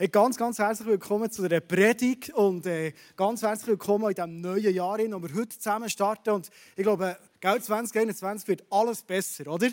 Hey, 0.00 0.08
ganz, 0.08 0.38
ganz 0.38 0.58
herzlich 0.58 0.88
willkommen 0.88 1.30
zu 1.30 1.46
der 1.46 1.60
Predigt 1.60 2.30
und 2.30 2.64
äh, 2.64 2.94
ganz 3.16 3.42
herzlich 3.42 3.68
willkommen 3.68 4.08
in 4.08 4.14
diesem 4.14 4.40
neuen 4.40 4.74
Jahr, 4.74 4.98
in 4.98 5.10
dem 5.10 5.22
wir 5.22 5.34
heute 5.34 5.50
zusammen 5.50 5.90
starten. 5.90 6.30
Und 6.30 6.48
ich 6.74 6.84
glaube, 6.84 7.18
Geld 7.38 7.62
2021 7.62 8.48
wird 8.48 8.64
alles 8.70 9.02
besser, 9.02 9.46
oder? 9.48 9.68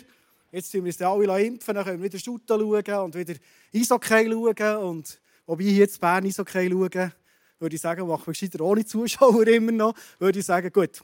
Jetzt 0.52 0.70
tun 0.70 0.84
wir 0.84 0.92
uns 0.92 1.00
alle 1.00 1.46
impfen, 1.46 1.74
dann 1.74 1.82
können 1.82 2.02
wir 2.02 2.12
wieder 2.12 2.18
Shooten 2.18 2.60
schauen 2.60 3.04
und 3.04 3.14
wieder 3.14 3.36
Eishockey 3.74 4.30
schauen. 4.30 4.76
Und 4.76 5.18
wobei 5.46 5.64
ich 5.64 5.78
jetzt 5.78 5.98
Bern 5.98 6.26
Eishockey 6.26 6.68
schauen, 6.68 7.12
würde 7.58 7.74
ich 7.74 7.80
sagen, 7.80 8.06
machen 8.06 8.26
wir 8.26 8.32
gescheiter 8.32 8.60
ohne 8.60 8.84
Zuschauer 8.84 9.46
immer 9.46 9.72
noch, 9.72 9.94
würde 10.18 10.40
ich 10.40 10.44
sagen, 10.44 10.70
gut, 10.70 11.02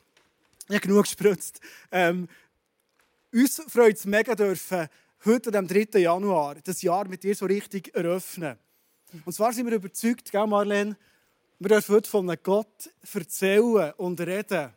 ich 0.69 0.75
habe 0.77 0.81
genug 0.81 1.05
gespritzt. 1.05 1.63
Ähm, 1.91 2.29
uns 3.33 3.63
freut 3.69 3.97
es 3.97 4.05
mega, 4.05 4.35
dürfen 4.35 4.87
heute, 5.25 5.59
am 5.59 5.67
3. 5.67 5.99
Januar, 5.99 6.57
das 6.63 6.83
Jahr 6.83 7.09
mit 7.09 7.23
dir 7.23 7.35
so 7.35 7.47
richtig 7.47 7.95
eröffnen. 7.95 8.59
Und 9.25 9.33
zwar 9.33 9.53
sind 9.53 9.67
wir 9.67 9.75
überzeugt, 9.75 10.31
gell, 10.31 10.47
Marlene, 10.47 10.97
wir 11.59 11.69
dürfen 11.69 11.95
heute 11.95 12.11
von 12.11 12.29
einem 12.29 12.43
Gott 12.43 12.91
erzählen 13.13 13.93
und 13.97 14.21
reden, 14.21 14.73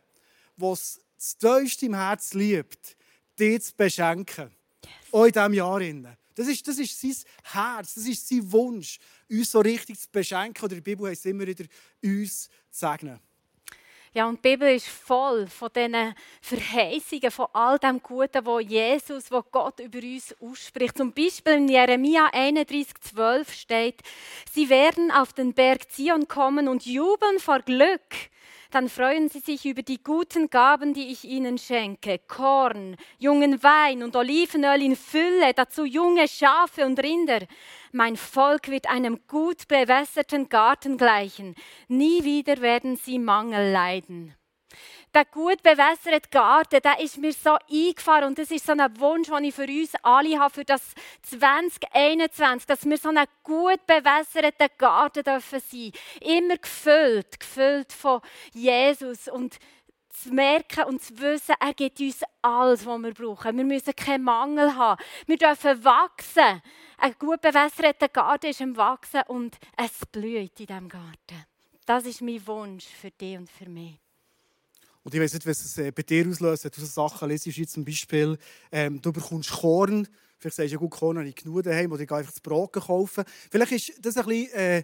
der 0.56 0.72
es 0.72 1.00
das 1.16 1.36
tiefste 1.38 1.86
im 1.86 1.94
Herz 1.94 2.34
liebt, 2.34 2.96
dich 3.38 3.62
zu 3.62 3.74
beschenken. 3.76 4.50
Yes. 4.84 4.92
Auch 5.12 5.24
in 5.24 5.32
diesem 5.32 5.54
Jahr. 5.54 6.16
Das 6.34 6.46
ist, 6.46 6.68
das 6.68 6.78
ist 6.78 7.00
sein 7.00 7.16
Herz, 7.42 7.94
das 7.94 8.06
ist 8.06 8.28
sein 8.28 8.52
Wunsch, 8.52 8.98
uns 9.28 9.50
so 9.50 9.58
richtig 9.60 9.98
zu 9.98 10.08
beschenken. 10.10 10.64
Oder 10.64 10.76
die 10.76 10.80
Bibel 10.80 11.10
heißt 11.10 11.26
immer 11.26 11.46
wieder, 11.46 11.64
uns 12.02 12.44
zu 12.44 12.50
segnen. 12.70 13.18
Ja, 14.14 14.26
und 14.26 14.44
die 14.44 14.50
Bibel 14.50 14.74
ist 14.74 14.88
voll 14.88 15.46
von 15.46 15.68
diesen 15.74 16.14
Verheißungen, 16.40 17.30
von 17.30 17.46
all 17.52 17.78
dem 17.78 18.02
Guten, 18.02 18.46
wo 18.46 18.58
Jesus, 18.58 19.30
wo 19.30 19.42
Gott 19.42 19.80
über 19.80 19.98
uns 19.98 20.34
ausspricht. 20.40 20.96
Zum 20.96 21.12
Beispiel 21.12 21.54
in 21.54 21.68
Jeremia 21.68 22.30
31,12 22.32 23.52
steht: 23.52 24.00
Sie 24.50 24.70
werden 24.70 25.10
auf 25.10 25.32
den 25.32 25.52
Berg 25.52 25.90
Zion 25.90 26.26
kommen 26.26 26.68
und 26.68 26.86
jubeln 26.86 27.38
vor 27.38 27.60
Glück 27.60 28.30
dann 28.70 28.88
freuen 28.88 29.28
sie 29.28 29.40
sich 29.40 29.66
über 29.66 29.82
die 29.82 30.02
guten 30.02 30.50
Gaben, 30.50 30.94
die 30.94 31.10
ich 31.10 31.24
ihnen 31.24 31.58
schenke. 31.58 32.20
Korn, 32.28 32.96
jungen 33.18 33.62
Wein 33.62 34.02
und 34.02 34.14
Olivenöl 34.16 34.82
in 34.82 34.96
Fülle, 34.96 35.54
dazu 35.54 35.84
junge 35.84 36.28
Schafe 36.28 36.86
und 36.86 37.02
Rinder. 37.02 37.40
Mein 37.92 38.16
Volk 38.16 38.68
wird 38.68 38.88
einem 38.88 39.20
gut 39.26 39.68
bewässerten 39.68 40.48
Garten 40.48 40.98
gleichen. 40.98 41.54
Nie 41.88 42.24
wieder 42.24 42.60
werden 42.60 42.96
sie 42.96 43.18
Mangel 43.18 43.72
leiden 43.72 44.37
der 45.14 45.24
gut 45.24 45.62
bewässerte 45.62 46.28
Garten, 46.30 46.80
der 46.82 47.00
ist 47.00 47.18
mir 47.18 47.32
so 47.32 47.56
eingefahren 47.70 48.24
und 48.24 48.38
das 48.38 48.50
ist 48.50 48.66
so 48.66 48.72
ein 48.72 49.00
Wunsch, 49.00 49.28
den 49.28 49.44
ich 49.44 49.54
für 49.54 49.66
uns 49.66 49.92
alle 50.02 50.38
habe, 50.38 50.54
für 50.54 50.64
das 50.64 50.94
2021, 51.22 52.66
dass 52.66 52.84
wir 52.84 52.98
so 52.98 53.08
einen 53.08 53.26
gut 53.42 53.86
bewässerten 53.86 54.68
Garten 54.76 55.22
dürfen 55.22 55.60
sein. 55.60 55.92
Immer 56.20 56.56
gefüllt, 56.56 57.40
gefüllt 57.40 57.92
von 57.92 58.20
Jesus 58.52 59.28
und 59.28 59.58
zu 60.10 60.34
merken 60.34 60.84
und 60.84 61.02
zu 61.02 61.18
wissen, 61.18 61.54
er 61.60 61.74
gibt 61.74 62.00
uns 62.00 62.22
alles, 62.42 62.84
was 62.84 63.00
wir 63.00 63.14
brauchen. 63.14 63.56
Wir 63.56 63.64
müssen 63.64 63.94
keinen 63.94 64.24
Mangel 64.24 64.74
haben. 64.74 65.00
Wir 65.26 65.36
dürfen 65.36 65.84
wachsen. 65.84 66.62
Ein 66.98 67.14
gut 67.18 67.40
bewässerter 67.40 68.08
Garten 68.08 68.46
ist 68.46 68.60
im 68.60 68.76
Wachsen 68.76 69.22
und 69.28 69.56
es 69.76 70.04
blüht 70.06 70.58
in 70.58 70.66
diesem 70.66 70.88
Garten. 70.88 71.46
Das 71.86 72.04
ist 72.04 72.20
mein 72.20 72.44
Wunsch 72.46 72.86
für 72.86 73.10
dich 73.10 73.38
und 73.38 73.48
für 73.48 73.68
mich. 73.68 73.98
Und 75.02 75.14
ich 75.14 75.20
weiß 75.20 75.34
nicht, 75.34 75.46
was 75.46 75.64
es 75.64 75.78
äh, 75.78 75.90
bei 75.90 76.02
dir 76.02 76.28
auslöst, 76.28 76.64
wenn 76.64 76.70
du 76.74 76.80
so 76.80 76.86
Sachen 76.86 77.28
lesest, 77.28 77.70
zum 77.70 77.84
Beispiel, 77.84 78.36
ähm, 78.72 79.00
du 79.00 79.12
bekommst 79.12 79.50
Korn. 79.50 80.08
Vielleicht 80.38 80.56
sagst 80.56 80.70
du, 80.70 80.74
ja 80.74 80.78
gut, 80.78 80.90
Korn 80.90 81.18
habe 81.18 81.28
ich 81.28 81.34
genug 81.34 81.62
daheim 81.62 81.90
oder 81.92 82.02
ich 82.02 82.08
gehe 82.08 82.18
einfach 82.18 82.32
das 82.32 82.40
Brot 82.40 82.72
kaufen. 82.72 83.24
Vielleicht 83.50 83.72
ist 83.72 83.92
das 84.04 84.16
ein 84.16 84.26
bisschen 84.26 84.52
äh, 84.54 84.82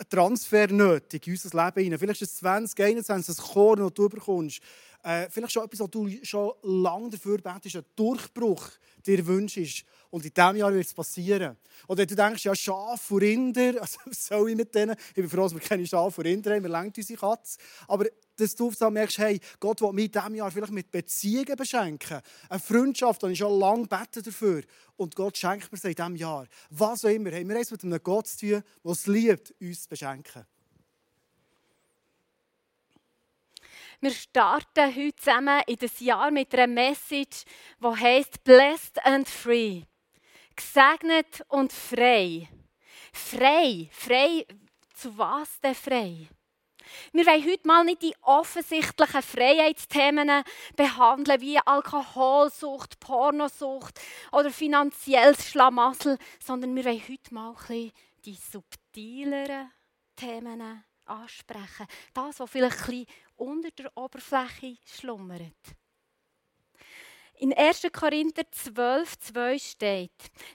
ein 0.00 0.08
Transfer 0.08 0.66
nötig 0.68 1.26
in 1.26 1.34
unser 1.34 1.72
Leben. 1.74 1.98
Vielleicht 1.98 2.22
ist 2.22 2.32
es 2.32 2.36
2021 2.38 3.36
das 3.36 3.44
Korn, 3.44 3.80
das 3.80 3.94
du 3.94 4.08
bekommst. 4.08 4.60
Äh, 5.02 5.28
vielleicht 5.30 5.52
schon 5.52 5.64
etwas, 5.64 5.80
was 5.80 5.90
du 5.90 6.08
schon 6.22 6.52
lange 6.62 7.10
dafür 7.10 7.38
betest, 7.38 7.76
ein 7.76 7.84
Durchbruch 7.96 8.68
dir 9.06 9.26
wünschst. 9.26 9.84
Und 10.10 10.24
in 10.24 10.34
diesem 10.34 10.56
Jahr 10.56 10.72
wird 10.72 10.86
es 10.86 10.92
passieren. 10.92 11.56
Oder 11.86 12.04
du 12.04 12.14
denkst, 12.14 12.44
ja, 12.44 12.54
Schafe 12.54 13.14
und 13.14 13.22
Rinder, 13.22 13.74
also 13.80 13.98
was 14.04 14.26
soll 14.26 14.50
ich 14.50 14.56
mit 14.56 14.74
denen? 14.74 14.96
Ich 15.08 15.14
bin 15.14 15.28
froh, 15.28 15.42
dass 15.42 15.54
wir 15.54 15.60
keine 15.60 15.86
Schafe 15.86 16.20
und 16.20 16.26
Rinder 16.26 16.54
haben, 16.54 16.62
wir 16.62 16.70
lenken 16.70 17.00
unsere 17.00 17.18
Katze. 17.18 17.58
Aber 17.86 18.06
dass 18.36 18.54
du 18.54 18.70
so 18.72 18.90
merkst, 18.90 19.18
hey, 19.18 19.40
Gott 19.58 19.80
will 19.80 19.92
mich 19.92 20.06
in 20.06 20.12
diesem 20.12 20.34
Jahr 20.34 20.50
vielleicht 20.50 20.72
mit 20.72 20.90
Beziehungen 20.90 21.56
beschenken. 21.56 22.20
Eine 22.48 22.60
Freundschaft, 22.60 23.22
und 23.22 23.30
ich 23.30 23.38
schon 23.38 23.58
lange 23.58 23.86
bete 23.86 24.22
dafür. 24.22 24.62
Und 24.96 25.14
Gott 25.14 25.36
schenkt 25.36 25.70
mir 25.70 25.78
sie 25.78 25.88
in 25.88 25.94
diesem 25.94 26.16
Jahr. 26.16 26.46
Was 26.70 27.04
auch 27.04 27.10
immer. 27.10 27.30
Haben 27.32 27.48
wir 27.48 27.56
es 27.56 27.70
mit 27.70 27.84
einem 27.84 28.02
Gott 28.02 28.26
zu 28.26 28.38
tun, 28.38 28.62
der 28.84 28.92
es 28.92 29.06
liebt, 29.06 29.54
uns 29.60 29.82
zu 29.82 29.88
beschenken. 29.88 30.44
Wir 34.02 34.12
starten 34.12 34.96
heute 34.96 35.14
zusammen 35.16 35.62
in 35.66 35.76
das 35.76 36.00
Jahr 36.00 36.30
mit 36.30 36.54
einer 36.54 36.66
Message, 36.66 37.44
die 37.80 37.86
heißt 37.86 38.42
Blessed 38.44 39.04
and 39.04 39.28
Free. 39.28 39.82
Gesegnet 40.56 41.44
und 41.48 41.70
frei. 41.70 42.48
Frei. 43.12 43.90
Frei. 43.92 44.46
Zu 44.94 45.18
was 45.18 45.60
denn 45.60 45.74
frei? 45.74 46.28
Wir 47.12 47.26
wollen 47.26 47.44
heute 47.44 47.68
mal 47.68 47.84
nicht 47.84 48.00
die 48.00 48.14
offensichtlichen 48.22 49.22
Freiheitsthemen 49.22 50.44
behandeln, 50.76 51.40
wie 51.42 51.58
Alkoholsucht, 51.58 53.00
Pornosucht 53.00 54.00
oder 54.32 54.50
finanzielles 54.50 55.46
Schlamassel, 55.50 56.16
sondern 56.42 56.74
wir 56.74 56.86
wollen 56.86 57.02
heute 57.06 57.34
mal 57.34 57.50
ein 57.50 57.56
bisschen 57.56 57.92
die 58.24 58.34
subtileren 58.34 59.70
Themen 60.16 60.84
ansprechen. 61.10 61.86
Das, 62.14 62.40
was 62.40 62.50
vielleicht 62.50 62.88
ein 62.88 63.06
unter 63.36 63.70
der 63.70 63.96
Oberfläche 63.96 64.76
schlummert. 64.84 65.56
In 67.40 67.54
1. 67.54 67.86
Korinther 67.90 68.42
12, 68.50 69.18
2 69.18 69.58
steht, 69.58 70.10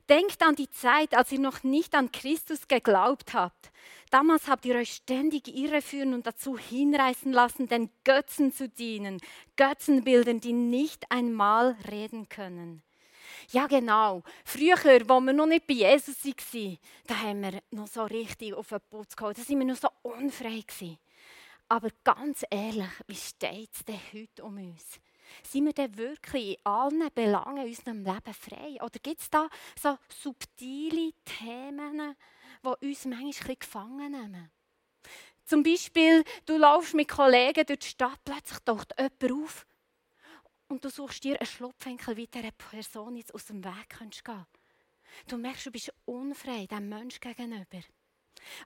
Denkt 0.08 0.44
an 0.44 0.56
die 0.56 0.70
Zeit, 0.70 1.16
als 1.16 1.32
ihr 1.32 1.40
noch 1.40 1.64
nicht 1.64 1.96
an 1.96 2.12
Christus 2.12 2.68
geglaubt 2.68 3.34
habt. 3.34 3.72
Damals 4.12 4.48
habt 4.48 4.66
ihr 4.66 4.76
euch 4.76 4.94
ständig 4.94 5.48
irreführen 5.48 6.14
und 6.14 6.28
dazu 6.28 6.60
hinreißen 6.60 7.34
lassen, 7.34 7.68
den 7.68 7.90
Götzen 8.04 8.54
zu 8.54 8.70
dienen, 8.70 9.20
Götzenbildern, 9.56 10.40
die 10.40 10.54
nicht 10.54 11.12
einmal 11.12 11.76
reden 11.90 12.30
können. 12.30 12.84
Ja, 13.52 13.68
genau. 13.68 14.24
Früher, 14.44 14.74
als 14.74 15.08
wir 15.08 15.34
noch 15.34 15.46
nicht 15.46 15.68
bei 15.68 15.74
Jesus 15.74 16.24
waren, 16.26 16.78
da 17.08 17.20
haben 17.22 17.42
wir 17.42 17.62
noch 17.72 17.88
so 17.88 18.04
richtig 18.04 18.54
auf 18.54 18.70
den 18.70 18.80
Putz 18.90 19.16
geholt. 19.16 19.38
Da 19.38 19.42
waren 19.48 19.60
wir 19.60 19.66
noch 19.66 19.76
so 19.76 19.90
unfrei. 20.02 20.64
Aber 21.68 21.90
ganz 22.04 22.44
ehrlich, 22.50 22.90
wie 23.08 23.16
steht 23.16 23.74
es 23.74 23.86
denn 23.86 24.00
heute 24.14 24.44
um 24.44 24.58
uns? 24.58 25.00
Sind 25.44 25.66
wir 25.66 25.74
denn 25.74 25.98
wirklich 25.98 26.58
in 26.60 26.66
allen 26.66 27.10
Belangen 27.14 27.66
unserem 27.66 28.04
Leben 28.04 28.34
frei? 28.34 28.78
Oder 28.82 29.00
gibt 29.02 29.22
es 29.22 29.30
da 29.30 29.50
so 29.82 29.98
subtile 30.10 31.12
Themen, 31.24 32.16
die 32.64 32.88
uns 32.88 33.06
manchmal 33.06 33.56
gefangen 33.56 34.12
nehmen? 34.12 34.52
Zum 35.46 35.64
Beispiel, 35.64 36.24
du 36.46 36.58
laufst 36.58 36.94
mit 36.96 37.08
Kollegen 37.08 37.66
durch 37.66 37.80
die 37.80 37.88
Stadt, 37.88 38.20
plötzlich 38.24 38.60
taucht 38.60 38.94
jemand 38.98 39.32
auf 39.32 39.66
und 40.68 40.84
du 40.84 40.90
suchst 40.90 41.24
dir 41.24 41.40
einen 41.40 41.48
Schlupfwinkel, 41.48 42.18
wie 42.18 42.28
dieser 42.28 42.52
Person 42.52 43.16
jetzt 43.16 43.34
aus 43.34 43.46
dem 43.46 43.64
Weg 43.64 43.90
gehen 43.90 44.12
kannst. 44.24 44.50
Du 45.28 45.38
merkst, 45.38 45.66
du 45.66 45.72
bist 45.72 45.94
unfrei 46.06 46.66
dem 46.66 46.90
Menschen 46.90 47.22
gegenüber. 47.22 47.82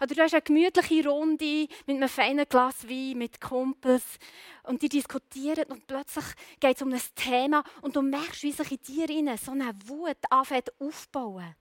Oder 0.01 0.15
du 0.15 0.21
hast 0.21 0.33
eine 0.33 0.41
gemütliche 0.41 1.07
Runde 1.07 1.67
mit 1.85 1.95
einem 1.95 2.09
feinen 2.09 2.45
Glas 2.47 2.87
Wein, 2.87 3.17
mit 3.17 3.39
Kumpels 3.39 4.17
und 4.63 4.81
die 4.81 4.89
diskutieren 4.89 5.65
und 5.65 5.87
plötzlich 5.87 6.25
geht 6.59 6.75
es 6.75 6.81
um 6.81 6.91
ein 6.91 7.01
Thema 7.15 7.63
und 7.81 7.95
du 7.95 8.01
merkst, 8.01 8.43
wie 8.43 8.51
sich 8.51 8.71
in 8.71 9.07
dir 9.07 9.37
so 9.37 9.51
eine 9.51 9.73
Wut 9.85 10.17
anfängt 10.29 10.71
aufbauen. 10.79 11.55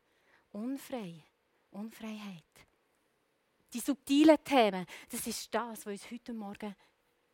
Unfrei, 0.51 1.23
Unfreiheit. 1.71 2.45
Die 3.73 3.81
subtilen 3.81 4.43
Themen, 4.43 4.87
das 5.11 5.27
ist 5.27 5.55
das, 5.55 5.85
was 5.85 5.87
uns 5.87 6.11
heute 6.11 6.33
Morgen 6.33 6.75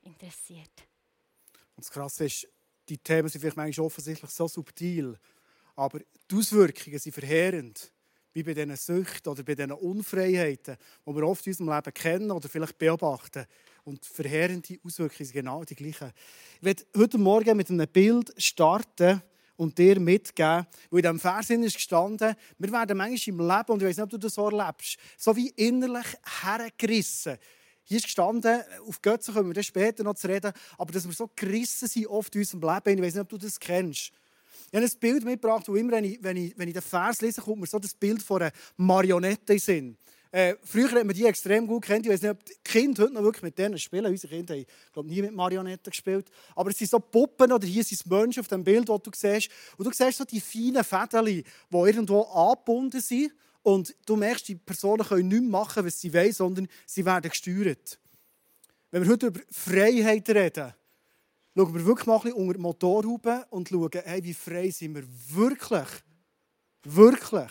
interessiert. 0.02 0.88
Und 1.76 1.84
das 1.84 1.90
Krasse 1.90 2.26
ist, 2.26 2.48
die 2.88 2.98
Themen 2.98 3.28
sind 3.28 3.40
vielleicht 3.40 3.56
manchmal 3.56 3.86
offensichtlich 3.86 4.30
so 4.30 4.48
subtil, 4.48 5.16
aber 5.76 6.00
die 6.30 6.34
Auswirkungen 6.34 6.98
sind 6.98 7.12
verheerend 7.12 7.90
wie 8.34 8.42
bei 8.42 8.52
diesen 8.52 8.76
Süchten 8.76 9.30
oder 9.30 9.44
bei 9.44 9.54
diesen 9.54 9.72
Unfreiheiten, 9.72 10.76
die 11.06 11.14
wir 11.14 11.22
oft 11.22 11.46
in 11.46 11.52
unserem 11.52 11.72
Leben 11.72 11.94
kennen 11.94 12.30
oder 12.32 12.48
vielleicht 12.48 12.76
beobachten. 12.78 13.46
Und 13.84 14.04
verheerende 14.04 14.78
Auswirkungen 14.84 15.24
sind 15.24 15.34
genau 15.34 15.62
die 15.64 15.76
gleichen. 15.76 16.12
Ich 16.58 16.64
werde 16.64 16.84
heute 16.96 17.18
Morgen 17.18 17.56
mit 17.56 17.70
einem 17.70 17.86
Bild 17.86 18.34
starten 18.36 19.22
und 19.56 19.78
dir 19.78 20.00
mitgeben, 20.00 20.66
wo 20.90 20.96
in 20.96 21.02
diesem 21.02 21.20
Vers 21.20 21.50
ist 21.50 21.74
gestanden, 21.74 22.34
wir 22.58 22.72
werden 22.72 22.96
manchmal 22.96 23.34
im 23.34 23.48
Leben, 23.48 23.72
und 23.72 23.82
ich 23.82 23.88
weiß 23.88 23.96
nicht, 23.98 24.04
ob 24.04 24.10
du 24.10 24.18
das 24.18 24.34
so 24.34 24.48
erlebst, 24.48 24.98
so 25.16 25.36
wie 25.36 25.50
innerlich 25.50 26.06
hergerissen. 26.42 27.38
Hier 27.84 27.98
ist 27.98 28.04
gestanden, 28.04 28.62
auf 28.86 29.02
Götzen 29.02 29.34
kommen 29.34 29.50
wir 29.50 29.54
dann 29.54 29.64
später 29.64 30.04
noch 30.04 30.14
zu 30.14 30.26
reden, 30.26 30.52
aber 30.78 30.92
dass 30.92 31.06
wir 31.06 31.12
so 31.12 31.30
gerissen 31.36 31.86
sind 31.86 32.06
oft 32.06 32.34
in 32.34 32.40
unserem 32.40 32.62
Leben, 32.62 32.98
ich 32.98 33.04
weiß 33.04 33.14
nicht, 33.14 33.22
ob 33.22 33.28
du 33.28 33.38
das 33.38 33.60
kennst. 33.60 34.10
Ich 34.70 34.76
habe 34.76 34.86
ein 34.86 34.98
Bild 34.98 35.24
mitgebracht, 35.24 35.68
wo 35.68 35.76
immer, 35.76 35.92
wenn 35.92 36.04
ich, 36.04 36.18
wenn 36.22 36.36
ich, 36.36 36.58
wenn 36.58 36.68
ich 36.68 36.74
den 36.74 36.82
Vers 36.82 37.20
lese, 37.20 37.40
kommt 37.40 37.60
mir 37.60 37.66
so 37.66 37.78
das 37.78 37.94
Bild 37.94 38.22
von 38.22 38.42
einer 38.42 38.52
Marionette 38.76 39.54
in. 39.72 39.96
Äh, 40.34 40.56
früher 40.64 40.90
hat 40.90 41.04
man 41.04 41.14
die 41.14 41.26
extrem 41.26 41.64
gut 41.64 41.84
kennt. 41.84 42.06
Ich 42.06 42.12
weiß 42.12 42.22
nicht, 42.22 42.30
ob 42.32 42.44
die 42.44 42.54
Kinder 42.64 43.04
heute 43.04 43.14
noch 43.14 43.22
wirklich 43.22 43.44
mit 43.44 43.56
denen 43.56 43.78
spielen. 43.78 44.06
Unsere 44.06 44.34
Kinder 44.34 44.54
haben, 44.54 44.66
glaube 44.92 45.08
nie 45.08 45.22
mit 45.22 45.32
Marionetten 45.32 45.92
gespielt. 45.92 46.26
Aber 46.56 46.70
es 46.70 46.78
sind 46.78 46.90
so 46.90 46.98
Puppen 46.98 47.52
oder 47.52 47.64
hier 47.64 47.84
sind 47.84 48.04
Menschen 48.10 48.40
auf 48.40 48.48
dem 48.48 48.64
Bild, 48.64 48.88
das 48.88 49.00
du 49.00 49.10
siehst. 49.14 49.48
Und 49.76 49.84
du 49.86 49.92
siehst 49.92 50.18
so 50.18 50.24
die 50.24 50.40
feinen 50.40 50.82
Fäden, 50.82 51.24
die 51.24 51.44
irgendwo 51.70 52.22
angebunden 52.22 53.00
sind. 53.00 53.32
Und 53.64 53.96
du 54.04 54.14
merkst, 54.14 54.46
die 54.46 54.56
Personen 54.56 55.06
können 55.06 55.28
nicht 55.28 55.40
mehr 55.40 55.50
machen, 55.50 55.86
was 55.86 55.98
sie 55.98 56.12
wollen, 56.12 56.32
sondern 56.32 56.68
sie 56.84 57.02
werden 57.02 57.30
gesteuert. 57.30 57.98
Wenn 58.90 59.02
wir 59.02 59.10
heute 59.10 59.28
über 59.28 59.40
Freiheit 59.50 60.28
reden, 60.28 60.74
schauen 61.56 61.74
wir 61.74 61.86
wirklich 61.86 62.06
mal 62.06 62.20
ein 62.22 62.34
unter 62.34 62.52
die 62.52 62.60
Motorhaube 62.60 63.46
und 63.48 63.70
schauen, 63.70 63.90
hey, 64.04 64.22
wie 64.22 64.34
frei 64.34 64.70
sind 64.70 64.94
wir 64.94 65.04
wirklich? 65.30 65.88
Wirklich. 66.82 67.50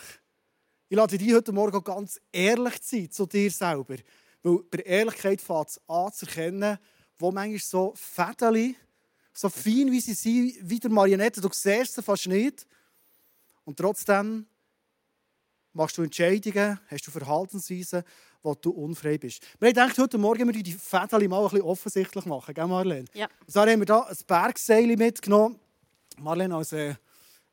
Ich 0.88 0.96
lade 0.96 1.18
dich 1.18 1.34
heute 1.34 1.50
Morgen 1.50 1.82
ganz 1.82 2.20
ehrlich 2.30 2.74
sein 2.80 3.10
zu 3.10 3.26
dir 3.26 3.50
selber. 3.50 3.96
Weil 4.44 4.58
bei 4.70 4.78
Ehrlichkeit 4.78 5.40
fängt 5.40 5.70
es 5.70 5.80
an 5.88 6.12
zu 6.12 6.26
erkennen, 6.26 6.78
wo 7.18 7.32
manchmal 7.32 7.58
so 7.58 7.92
Fädeli, 7.96 8.76
so 9.32 9.48
fein 9.48 9.90
wie 9.90 10.00
sie 10.00 10.14
sind, 10.14 10.54
wie 10.62 10.78
der 10.78 10.92
Marionette, 10.92 11.40
du 11.40 11.48
siehst 11.50 11.94
sie 11.94 12.02
fast 12.02 12.28
nicht. 12.28 12.64
Und 13.64 13.76
trotzdem 13.76 14.46
machst 15.74 15.98
du 15.98 16.02
Entscheidungen, 16.02 16.80
hast 16.88 17.06
du 17.06 17.10
Verhaltensweisen, 17.10 18.02
wo 18.42 18.54
du 18.54 18.70
unfrei 18.70 19.18
bist. 19.18 19.42
Wir 19.58 19.68
haben 19.68 19.74
gedacht, 19.74 19.98
heute 19.98 20.18
Morgen 20.18 20.46
wir 20.52 20.62
die 20.62 20.72
Fädeli 20.72 21.28
mal 21.28 21.38
ein 21.38 21.50
bisschen 21.50 21.62
offensichtlich 21.62 22.24
machen, 22.26 22.54
gell 22.54 22.66
Marlene? 22.66 23.06
Ja. 23.14 23.28
So 23.46 23.60
haben 23.60 23.80
wir 23.80 23.86
hier 23.86 24.08
ein 24.08 24.16
Bergseil 24.26 24.96
mitgenommen. 24.96 25.58
Marlene 26.18 26.54
als 26.54 26.72
äh, 26.72 26.94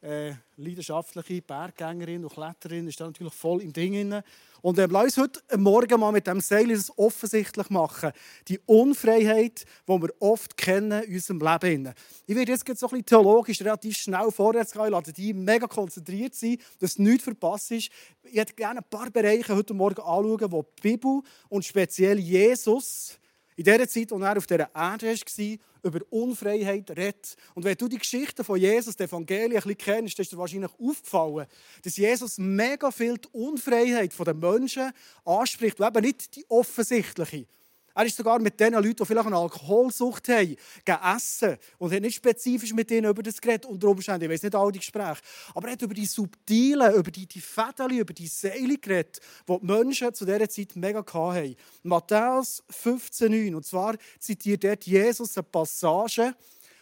äh, 0.01 0.33
leidenschaftliche 0.57 1.41
Berggängerin 1.41 2.23
und 2.23 2.33
Kletterin 2.33 2.87
ist 2.87 2.99
da 2.99 3.05
natürlich 3.05 3.33
voll 3.33 3.61
im 3.61 3.71
Ding 3.71 3.93
drin. 3.93 4.21
Und 4.61 4.77
äh, 4.77 4.87
lass 4.89 5.17
uns 5.17 5.17
heute 5.17 5.57
Morgen 5.57 5.99
mal 5.99 6.11
mit 6.11 6.27
dem 6.27 6.39
Seil 6.39 6.67
das 6.67 6.95
offensichtlich 6.97 7.69
machen. 7.69 8.11
Die 8.47 8.59
Unfreiheit, 8.65 9.65
die 9.87 10.01
wir 10.01 10.09
oft 10.19 10.55
kennen 10.57 11.03
in 11.03 11.13
unserem 11.15 11.39
Leben. 11.39 11.93
Ich 12.25 12.35
werde 12.35 12.51
jetzt 12.51 12.65
so 12.65 12.87
ein 12.87 12.89
bisschen 12.89 13.05
theologisch 13.05 13.61
relativ 13.61 13.97
schnell 13.97 14.31
vorwärts 14.31 14.73
gehen. 14.73 14.93
Ich 15.05 15.13
die 15.13 15.33
mega 15.33 15.67
konzentriert 15.67 16.35
sein, 16.35 16.57
dass 16.79 16.99
nichts 16.99 17.23
verpasst 17.23 17.71
ist. 17.71 17.89
Ich 18.23 18.37
hätte 18.37 18.53
gerne 18.53 18.79
ein 18.79 18.89
paar 18.89 19.09
Bereiche 19.09 19.55
heute 19.55 19.73
Morgen 19.73 20.01
anschauen, 20.01 20.51
wo 20.51 20.63
die 20.63 20.81
Bibel 20.81 21.21
und 21.49 21.65
speziell 21.65 22.19
Jesus 22.19 23.19
in 23.61 23.77
der 23.77 23.87
Zeit, 23.87 24.11
als 24.11 24.21
er 24.21 24.37
auf 24.37 24.47
dieser 24.47 24.69
Erde 24.73 25.07
war, 25.07 25.57
über 25.83 25.99
Unfreiheit 26.09 26.89
redet. 26.91 27.35
Und 27.53 27.63
wenn 27.63 27.75
du 27.75 27.87
die 27.87 27.97
Geschichte 27.97 28.43
von 28.43 28.59
Jesus, 28.59 28.95
der 28.95 29.07
Evangelien, 29.07 29.51
ein 29.51 29.55
bisschen 29.55 29.77
kennst, 29.77 30.17
dann 30.17 30.23
ist 30.23 30.31
dir 30.31 30.37
wahrscheinlich 30.37 30.71
aufgefallen, 30.79 31.47
dass 31.83 31.97
Jesus 31.97 32.37
mega 32.37 32.91
viel 32.91 33.17
die 33.17 33.27
Unfreiheit 33.31 34.13
der 34.17 34.33
Menschen 34.33 34.91
anspricht, 35.25 35.79
und 35.79 35.87
eben 35.87 36.05
nicht 36.05 36.35
die 36.35 36.45
offensichtliche. 36.49 37.45
Er 37.93 38.05
ist 38.05 38.17
sogar 38.17 38.39
mit 38.39 38.59
den 38.59 38.73
Leuten, 38.73 38.95
die 38.95 39.05
vielleicht 39.05 39.27
eine 39.27 39.37
Alkoholsucht 39.37 40.27
haben, 40.29 40.55
gegessen 40.85 41.57
und 41.77 41.93
hat 41.93 42.01
nicht 42.01 42.15
spezifisch 42.15 42.73
mit 42.73 42.89
ihnen 42.91 43.09
über 43.09 43.23
das 43.23 43.39
geredet, 43.39 43.65
unter 43.65 43.89
Umständen. 43.89 44.25
Ich 44.25 44.29
weiß 44.31 44.43
nicht 44.43 44.55
all 44.55 44.71
die 44.71 44.79
Gespräche. 44.79 45.21
Aber 45.53 45.67
er 45.67 45.73
hat 45.73 45.81
über 45.81 45.93
die 45.93 46.05
subtilen, 46.05 46.93
über 46.93 47.11
die, 47.11 47.27
die 47.27 47.41
Fäden, 47.41 47.97
über 47.97 48.13
die 48.13 48.27
Seile 48.27 48.77
geredet, 48.77 49.19
die 49.47 49.57
die 49.59 49.65
Menschen 49.65 50.13
zu 50.13 50.25
dieser 50.25 50.49
Zeit 50.49 50.75
mega 50.75 51.03
hatten. 51.05 51.55
Matthäus 51.83 52.63
15,9. 52.71 53.55
Und 53.55 53.65
zwar 53.65 53.95
zitiert 54.19 54.63
dort 54.63 54.85
Jesus 54.85 55.37
eine 55.37 55.43
Passage 55.43 56.35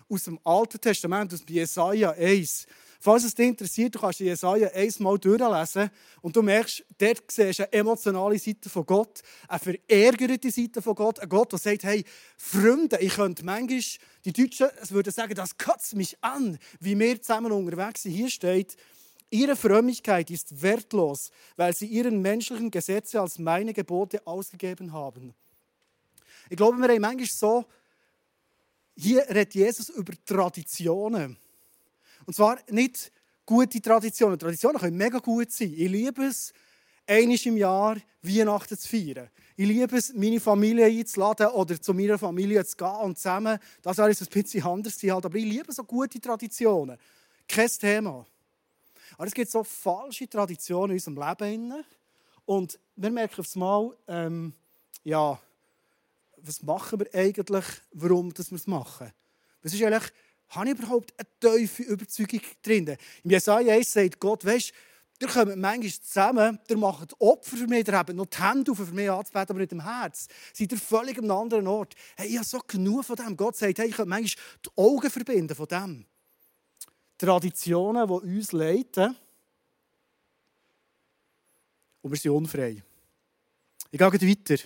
aus 0.09 0.23
dem 0.23 0.39
Alten 0.43 0.81
Testament, 0.81 1.33
aus 1.33 1.43
Jesaja 1.47 2.11
1. 2.11 2.65
Falls 3.01 3.23
es 3.23 3.33
dich 3.33 3.47
interessiert, 3.47 3.95
du 3.95 3.99
kannst 3.99 4.19
Jesaja 4.19 4.69
einmal 4.73 5.17
durchlesen 5.17 5.89
und 6.21 6.35
du 6.35 6.41
merkst, 6.41 6.83
dort 6.97 7.31
siehst 7.31 7.59
du 7.59 7.63
eine 7.63 7.73
emotionale 7.73 8.37
Seite 8.37 8.69
von 8.69 8.85
Gott, 8.85 9.21
eine 9.47 9.59
verärgerte 9.59 10.51
Seite 10.51 10.81
von 10.81 10.95
Gott, 10.95 11.19
ein 11.19 11.29
Gott, 11.29 11.53
der 11.53 11.59
sagt, 11.59 11.83
hey, 11.83 12.03
Freunde, 12.35 12.97
ich 12.99 13.13
könnte 13.13 13.45
manchmal, 13.45 13.81
die 14.25 14.33
Deutschen 14.33 14.67
würden 14.89 15.13
sagen, 15.13 15.33
das 15.33 15.57
kotzt 15.57 15.95
mich 15.95 16.17
an, 16.21 16.59
wie 16.81 16.99
wir 16.99 17.21
zusammen 17.21 17.53
unterwegs 17.53 18.03
sind. 18.03 18.11
Hier 18.11 18.29
steht, 18.29 18.75
Ihre 19.31 19.55
Frömmigkeit 19.55 20.31
ist 20.31 20.61
wertlos, 20.61 21.31
weil 21.55 21.75
sie 21.75 21.85
ihren 21.85 22.21
menschlichen 22.21 22.71
Gesetze 22.71 23.21
als 23.21 23.37
meine 23.37 23.73
Gebote 23.73 24.25
ausgegeben 24.25 24.91
haben. 24.91 25.35
Ich 26.49 26.57
glaube, 26.57 26.79
wir 26.79 26.87
haben 26.89 27.01
manchmal 27.01 27.27
so, 27.27 27.65
hier 28.95 29.21
redet 29.29 29.53
Jesus 29.53 29.89
über 29.89 30.13
Traditionen. 30.25 31.37
Und 32.25 32.35
zwar 32.35 32.59
nicht 32.69 33.11
gute 33.45 33.81
Traditionen. 33.81 34.37
Traditionen 34.37 34.79
können 34.79 34.97
mega 34.97 35.19
gut 35.19 35.51
sein. 35.51 35.73
Ich 35.75 35.89
liebe 35.89 36.25
es, 36.25 36.53
einmal 37.07 37.37
im 37.43 37.57
Jahr 37.57 37.97
Weihnachten 38.21 38.77
zu 38.77 38.87
feiern. 38.87 39.29
Ich 39.55 39.67
liebe 39.67 39.97
es, 39.97 40.13
meine 40.13 40.39
Familie 40.39 40.85
einzuladen 40.85 41.47
oder 41.47 41.81
zu 41.81 41.93
meiner 41.93 42.17
Familie 42.17 42.63
zu 42.65 42.77
gehen 42.77 42.95
und 43.01 43.17
zusammen. 43.17 43.59
Das 43.81 43.97
wäre 43.97 44.09
ein 44.09 44.15
bisschen 44.15 44.63
anders 44.63 45.01
halt. 45.03 45.25
Aber 45.25 45.35
ich 45.35 45.45
liebe 45.45 45.71
so 45.71 45.83
gute 45.83 46.21
Traditionen. 46.21 46.97
Kein 47.47 47.67
Thema. 47.67 48.25
Aber 49.17 49.27
es 49.27 49.33
gibt 49.33 49.49
so 49.49 49.63
falsche 49.63 50.29
Traditionen 50.29 50.91
in 50.91 51.03
unserem 51.03 51.17
Leben. 51.17 51.83
Und 52.45 52.79
wir 52.95 53.11
merken 53.11 53.41
aufs 53.41 53.55
Mal, 53.55 53.95
ähm, 54.07 54.53
ja, 55.03 55.39
was 56.37 56.61
machen 56.63 56.99
wir 56.99 57.13
eigentlich, 57.13 57.65
warum 57.91 58.31
wir 58.31 58.39
es 58.39 58.67
machen. 58.67 59.11
Was 59.61 59.73
ist 59.73 59.83
eigentlich 59.83 60.11
habe 60.49 60.69
ich 60.69 60.77
überhaupt 60.77 61.13
eine 61.17 61.57
tiefe 61.57 61.83
Überzeugung 61.83 62.41
drin? 62.61 62.97
Im 63.23 63.31
Jesaja 63.31 63.73
1 63.73 63.93
sagt 63.93 64.19
Gott, 64.19 64.45
weißt 64.45 64.73
ihr 65.21 65.27
kommt 65.27 65.55
manchmal 65.57 65.91
zusammen, 65.91 66.59
ihr 66.67 66.77
macht 66.77 67.13
Opfer 67.19 67.57
für 67.57 67.67
mich, 67.67 67.87
ihr 67.87 67.93
habt 67.93 68.13
noch 68.13 68.25
die 68.25 68.41
Hände 68.41 68.71
auf 68.71 68.77
für 68.77 68.85
mich 68.85 69.09
anzubeten, 69.09 69.49
aber 69.49 69.59
nicht 69.59 69.71
im 69.73 69.83
Herz. 69.83 70.27
Seid 70.53 70.71
ihr 70.71 70.77
völlig 70.77 71.17
an 71.17 71.25
einem 71.25 71.37
anderen 71.37 71.67
Ort. 71.67 71.93
Hey, 72.15 72.29
ich 72.29 72.37
habe 72.37 72.45
so 72.45 72.59
genug 72.59 73.05
von 73.05 73.15
dem. 73.15 73.35
Gott 73.35 73.55
sagt, 73.55 73.79
hey, 73.79 73.87
ich 73.87 73.95
könnte 73.95 74.09
manchmal 74.09 74.43
die 74.65 74.69
Augen 74.75 75.09
verbinden 75.09 75.55
von 75.55 75.67
dem. 75.67 76.05
Traditionen, 77.17 78.07
die 78.07 78.13
uns 78.13 78.51
leiten. 78.53 79.15
Und 82.01 82.11
wir 82.11 82.17
sind 82.17 82.31
unfrei. 82.31 82.81
Ich 83.91 83.99
gehe 83.99 84.11
weiter. 84.11 84.63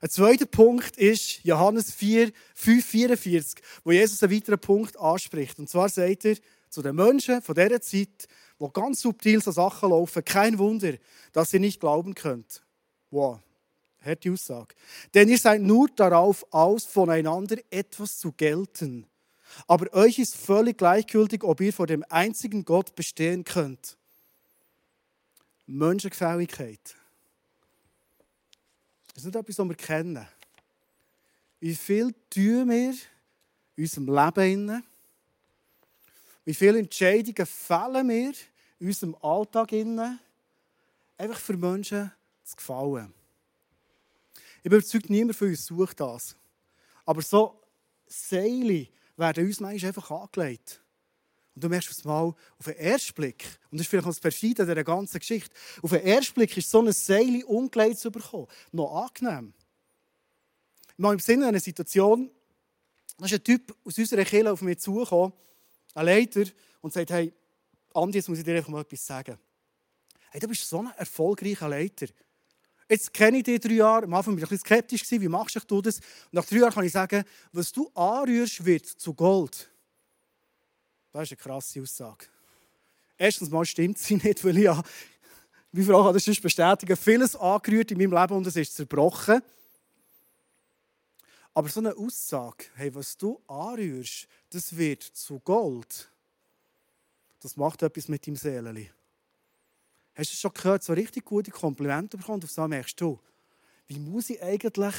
Ein 0.00 0.10
zweiter 0.10 0.46
Punkt 0.46 0.96
ist 0.98 1.42
Johannes 1.44 1.90
4, 1.92 2.30
5, 2.54 2.84
44, 2.84 3.62
wo 3.82 3.92
Jesus 3.92 4.22
einen 4.22 4.32
weiteren 4.34 4.58
Punkt 4.58 4.98
anspricht. 4.98 5.58
Und 5.58 5.70
zwar 5.70 5.88
sagt 5.88 6.26
er 6.26 6.36
zu 6.68 6.82
den 6.82 6.94
Menschen 6.94 7.40
von 7.40 7.54
dieser 7.54 7.80
Zeit, 7.80 8.28
wo 8.58 8.68
ganz 8.68 9.00
subtil 9.00 9.42
so 9.42 9.50
Sachen 9.50 9.90
laufen, 9.90 10.24
kein 10.24 10.58
Wunder, 10.58 10.94
dass 11.32 11.54
ihr 11.54 11.60
nicht 11.60 11.80
glauben 11.80 12.14
könnt. 12.14 12.62
Wow, 13.10 13.40
harte 14.00 14.32
Aussage. 14.32 14.74
Denn 15.14 15.28
ihr 15.28 15.38
seid 15.38 15.62
nur 15.62 15.88
darauf 15.88 16.44
aus, 16.52 16.84
voneinander 16.84 17.56
etwas 17.70 18.18
zu 18.18 18.32
gelten. 18.32 19.06
Aber 19.66 19.92
euch 19.94 20.18
ist 20.18 20.36
völlig 20.36 20.76
gleichgültig, 20.76 21.42
ob 21.42 21.60
ihr 21.60 21.72
vor 21.72 21.86
dem 21.86 22.04
einzigen 22.10 22.64
Gott 22.66 22.94
bestehen 22.94 23.44
könnt. 23.44 23.96
Menschengefälligkeit. 25.66 26.96
Das 29.16 29.24
ist 29.24 29.32
nicht 29.32 29.36
etwas, 29.36 29.58
was 29.58 29.68
wir 29.68 29.74
kennen. 29.76 30.28
Wie 31.58 31.74
viel 31.74 32.12
tun 32.28 32.68
wir 32.68 32.94
in 33.74 33.84
unserem 33.84 34.14
Leben? 34.14 34.84
Wie 36.44 36.52
viele 36.52 36.80
Entscheidungen 36.80 37.46
fällen 37.46 38.08
wir 38.10 38.34
in 38.78 38.86
unserem 38.88 39.16
Alltag? 39.22 39.72
Einfach 39.72 41.40
für 41.40 41.56
Menschen 41.56 42.12
zu 42.44 42.56
gefallen. 42.56 43.14
Ich 44.58 44.64
bin 44.64 44.72
überzeugt, 44.72 45.08
niemand 45.08 45.34
von 45.34 45.48
uns 45.48 45.64
sucht 45.64 45.98
das. 45.98 46.36
Aber 47.06 47.22
so 47.22 47.58
Seile 48.06 48.86
werden 49.16 49.46
uns 49.46 49.60
manchmal 49.60 49.88
einfach 49.88 50.10
angelegt. 50.10 50.82
Und 51.56 51.64
du 51.64 51.70
merkst 51.70 52.04
mal, 52.04 52.34
auf 52.58 52.64
den 52.66 52.76
ersten 52.76 53.14
Blick, 53.14 53.46
und 53.70 53.78
das 53.78 53.86
ist 53.86 53.90
vielleicht 53.90 54.04
noch 54.04 54.12
das 54.12 54.20
Perfide 54.20 54.66
dieser 54.66 54.84
ganzen 54.84 55.18
Geschichte, 55.18 55.56
auf 55.80 55.90
den 55.90 56.02
ersten 56.02 56.34
Blick 56.34 56.54
ist 56.54 56.70
so 56.70 56.80
eine 56.80 56.92
Seile 56.92 57.46
umgelegt 57.46 57.98
zu 57.98 58.10
bekommen. 58.10 58.46
Noch 58.72 59.06
angenehm. 59.06 59.54
Mal 60.98 61.14
im 61.14 61.18
Sinne 61.18 61.46
einer 61.46 61.58
Situation, 61.58 62.30
da 63.16 63.24
ist 63.24 63.32
ein 63.32 63.42
Typ 63.42 63.74
aus 63.84 63.96
unserer 63.96 64.24
Kirche 64.26 64.52
auf 64.52 64.60
mich 64.60 64.78
zugekommen, 64.80 65.32
ein 65.94 66.04
Leiter, 66.04 66.44
und 66.82 66.92
sagt, 66.92 67.10
hey, 67.10 67.32
Andi, 67.94 68.18
jetzt 68.18 68.28
muss 68.28 68.38
ich 68.38 68.44
dir 68.44 68.54
einfach 68.54 68.68
mal 68.68 68.82
etwas 68.82 69.06
sagen. 69.06 69.38
Hey, 70.28 70.40
du 70.40 70.48
bist 70.48 70.68
so 70.68 70.80
ein 70.80 70.92
erfolgreicher 70.98 71.70
Leiter. 71.70 72.08
Jetzt 72.86 73.14
kenne 73.14 73.38
ich 73.38 73.44
dich 73.44 73.60
drei 73.60 73.72
Jahre. 73.72 74.04
Am 74.04 74.12
Anfang 74.12 74.34
war 74.34 74.38
ich 74.38 74.44
ein 74.44 74.48
bisschen 74.50 74.66
skeptisch. 74.66 75.10
Wie 75.10 75.26
machst 75.26 75.58
du 75.66 75.80
das? 75.80 75.96
Und 75.96 76.32
nach 76.32 76.44
drei 76.44 76.58
Jahren 76.58 76.74
kann 76.74 76.84
ich 76.84 76.92
sagen, 76.92 77.24
was 77.50 77.72
du 77.72 77.88
anrührst, 77.94 78.62
wird 78.62 78.84
zu 78.84 79.14
Gold. 79.14 79.70
Das 81.16 81.32
ist 81.32 81.32
eine 81.32 81.50
krasse 81.50 81.80
Aussage. 81.80 82.26
Erstens 83.16 83.48
mal 83.48 83.64
stimmt 83.64 83.96
sie 83.96 84.16
nicht, 84.16 84.44
weil 84.44 84.58
ich 84.58 84.70
wie 85.72 85.82
Frau 85.82 86.04
kann 86.04 86.12
das 86.12 86.40
bestätigen, 86.40 86.94
vieles 86.94 87.34
angerührt 87.34 87.90
in 87.90 87.96
meinem 87.96 88.12
Leben 88.12 88.34
und 88.34 88.46
es 88.46 88.54
ist 88.54 88.76
zerbrochen. 88.76 89.40
Aber 91.54 91.70
so 91.70 91.80
eine 91.80 91.96
Aussage, 91.96 92.66
hey, 92.74 92.94
was 92.94 93.16
du 93.16 93.40
anrührst, 93.46 94.28
das 94.50 94.76
wird 94.76 95.04
zu 95.04 95.40
Gold. 95.40 96.10
Das 97.40 97.56
macht 97.56 97.82
etwas 97.82 98.08
mit 98.08 98.26
deinem 98.26 98.36
Seeleli. 98.36 98.90
Hast 100.14 100.32
du 100.32 100.36
schon 100.36 100.52
gehört, 100.52 100.82
so 100.82 100.92
richtig 100.92 101.24
gute 101.24 101.50
Komplimente 101.50 102.18
bekommen? 102.18 102.44
Auf 102.44 102.50
so 102.50 102.68
merkst 102.68 103.00
du, 103.00 103.18
wie 103.86 103.98
muss 103.98 104.28
ich 104.28 104.42
eigentlich 104.42 104.94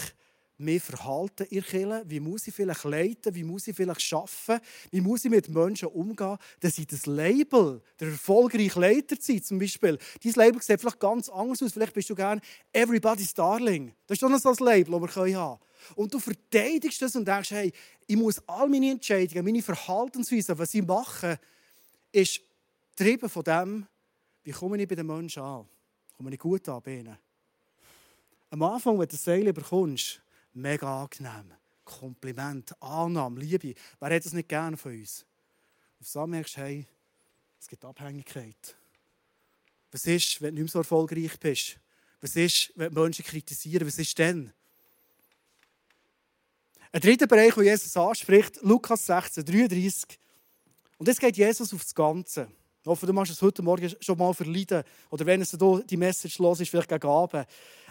mehr 0.58 0.82
verhalten 0.82 1.46
in 1.50 1.64
Kirche? 1.64 2.04
Wie 2.06 2.20
muss 2.20 2.48
ich 2.48 2.54
vielleicht 2.54 2.84
leiten? 2.84 3.34
Wie 3.36 3.44
muss 3.44 3.68
ich 3.68 3.76
vielleicht 3.76 4.14
arbeiten? 4.14 4.66
Wie 4.92 5.02
muss 5.02 5.26
ich 5.26 5.32
mit 5.32 5.50
Menschen 5.50 5.90
umgehen, 5.90 6.38
dass 6.60 6.78
ich 6.78 6.88
das 6.88 7.06
Label, 7.06 7.82
der 8.00 8.10
erfolgreiche 8.10 8.80
Leiter 8.80 9.16
sein, 9.20 9.44
zum 9.44 9.60
Beispiel, 9.60 9.98
dieses 10.22 10.36
Label 10.36 10.62
sieht 10.62 10.80
vielleicht 10.80 11.00
ganz 11.00 11.30
anders 11.30 11.62
aus. 11.62 11.74
Vielleicht 11.74 11.94
bist 11.94 12.10
du 12.10 12.16
gerne 12.16 12.42
Everybody's 12.74 13.34
Darling. 13.34 13.94
Das 14.08 14.16
ist 14.16 14.24
doch 14.24 14.30
noch 14.30 14.40
so 14.40 14.50
ein 14.50 14.66
Label, 14.66 15.00
das 15.00 15.16
wir 15.16 15.38
haben 15.38 15.60
können. 15.60 15.60
Und 15.96 16.14
du 16.14 16.20
verteidigst 16.20 17.02
das 17.02 17.16
und 17.16 17.28
denkst, 17.28 17.52
hey, 17.52 17.72
ich 18.08 18.16
muss 18.16 18.42
all 18.48 18.68
meine 18.68 18.92
Entscheidungen, 18.92 19.46
meine 19.46 19.62
Verhaltensweise, 19.62 20.58
was 20.58 20.74
ich 20.74 20.86
mache, 20.86 21.40
ist 22.12 22.42
getrieben 22.96 23.30
von 23.30 23.44
dem, 23.44 23.88
wie 24.44 24.52
komme 24.52 24.82
ich 24.82 24.88
bei 24.88 24.96
den 24.96 25.06
Menschen 25.06 25.44
an? 25.44 25.68
Komme 26.16 26.34
ich 26.34 26.40
gut 26.40 26.68
an 26.68 26.82
bei 26.84 27.00
ihnen? 27.00 27.18
Am 28.50 28.64
Anfang, 28.64 28.94
wenn 28.94 29.08
du 29.08 29.12
das 29.12 29.24
Seil 29.24 29.52
bekommst, 29.54 30.22
mega 30.58 31.04
angenehm. 31.04 31.54
Kompliment, 31.86 32.82
Annahme, 32.82 33.40
Liebe. 33.40 33.74
Wer 34.00 34.16
hat 34.16 34.26
das 34.26 34.34
nicht 34.34 34.50
gerne 34.50 34.76
von 34.76 34.92
uns? 34.92 35.26
Auf 36.02 36.08
so 36.08 36.28
merkst 36.28 36.58
du, 36.58 36.62
hey, 36.62 36.88
es 37.60 37.68
gibt 37.68 37.86
Abhängigkeit. 37.86 38.76
Was 39.92 40.06
ist, 40.06 40.42
wenn 40.42 40.56
du 40.56 40.62
nicht 40.62 40.74
mehr 40.74 40.74
so 40.74 40.80
erfolgreich 40.80 41.40
bist? 41.40 41.80
Was 42.20 42.36
ist, 42.36 42.74
wenn 42.76 42.94
Menschen 42.94 43.24
kritisieren? 43.24 43.88
Was 43.88 43.98
ist 43.98 44.18
denn? 44.18 44.52
Ein 46.92 47.02
dritter 47.02 47.28
Bereich, 47.28 47.54
den 47.54 47.64
Jesus 47.64 47.96
anspricht, 47.96 48.60
Lukas 48.62 49.06
16, 49.06 49.46
33. 49.46 50.20
Und 50.98 51.08
jetzt 51.08 51.20
geht 51.20 51.38
Jesus 51.38 51.74
auf 51.74 51.84
das 51.84 51.94
Ganze. 51.94 52.50
Ich 52.82 52.88
hoffe, 52.88 53.06
du 53.06 53.14
machst 53.14 53.32
es 53.32 53.42
heute 53.42 53.62
Morgen 53.62 53.94
schon 54.00 54.18
mal 54.18 54.34
verleiden. 54.34 54.84
Oder 55.10 55.26
wenn 55.26 55.42
es 55.42 55.52
die 55.52 55.98
Message 55.98 56.40
los 56.40 56.60
ist, 56.60 56.70
vielleicht 56.70 56.90
gegen 56.90 57.08
Abend. 57.08 57.46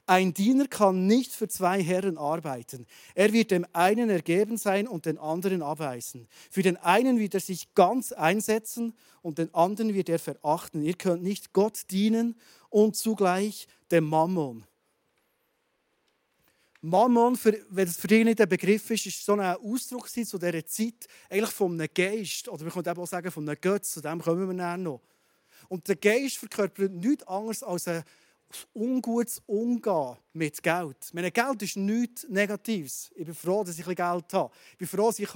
Ein 0.08 0.32
Diener 0.32 0.68
kann 0.68 1.08
nicht 1.08 1.32
für 1.32 1.48
zwei 1.48 1.82
Herren 1.82 2.16
arbeiten. 2.16 2.86
Er 3.16 3.32
wird 3.32 3.50
dem 3.50 3.66
einen 3.72 4.08
ergeben 4.08 4.56
sein 4.56 4.86
und 4.86 5.04
den 5.04 5.18
anderen 5.18 5.62
abweisen. 5.62 6.28
Für 6.48 6.62
den 6.62 6.76
einen 6.76 7.18
wird 7.18 7.34
er 7.34 7.40
sich 7.40 7.74
ganz 7.74 8.12
einsetzen 8.12 8.94
und 9.22 9.38
den 9.38 9.52
anderen 9.52 9.94
wird 9.94 10.08
er 10.08 10.20
verachten. 10.20 10.82
Ihr 10.82 10.94
könnt 10.94 11.24
nicht 11.24 11.52
Gott 11.52 11.90
dienen 11.90 12.36
und 12.70 12.94
zugleich 12.94 13.66
dem 13.90 14.04
Mammon. 14.04 14.64
Mammon, 16.82 17.34
für, 17.34 17.58
wenn 17.70 17.88
es 17.88 17.96
für 17.96 18.06
dich 18.06 18.24
nicht 18.24 18.40
ein 18.40 18.48
Begriff 18.48 18.88
ist, 18.90 19.06
ist 19.06 19.24
so 19.24 19.32
ein 19.32 19.40
Ausdruck 19.40 20.08
zu 20.08 20.38
dieser 20.38 20.66
Zeit 20.66 21.08
eigentlich 21.28 21.50
von 21.50 21.72
einem 21.72 21.88
Geist. 21.92 22.48
Oder 22.48 22.64
wir 22.64 22.70
können 22.70 22.96
auch 22.96 23.08
sagen 23.08 23.32
von 23.32 23.48
einem 23.48 23.60
Götz, 23.60 23.90
zu 23.90 24.00
dem 24.00 24.20
kommen 24.20 24.48
wir 24.48 24.56
dann 24.56 24.84
noch. 24.84 25.00
Und 25.68 25.88
der 25.88 25.96
Geist 25.96 26.36
verkörpert 26.36 26.92
nichts 26.92 27.26
anderes 27.26 27.64
als 27.64 27.88
ein 27.88 28.04
ungutes 28.74 29.42
Umgehen 29.46 30.16
mit 30.32 30.62
Geld. 30.62 30.96
Meine 31.12 31.30
Geld 31.30 31.62
ist 31.62 31.76
nichts 31.76 32.26
Negatives. 32.28 33.10
Ich 33.14 33.24
bin 33.24 33.34
froh, 33.34 33.64
dass 33.64 33.78
ich 33.78 33.84
Geld 33.84 34.32
habe. 34.32 34.50
Ich 34.72 34.78
bin 34.78 34.88
froh, 34.88 35.08
dass 35.08 35.18
ich 35.18 35.30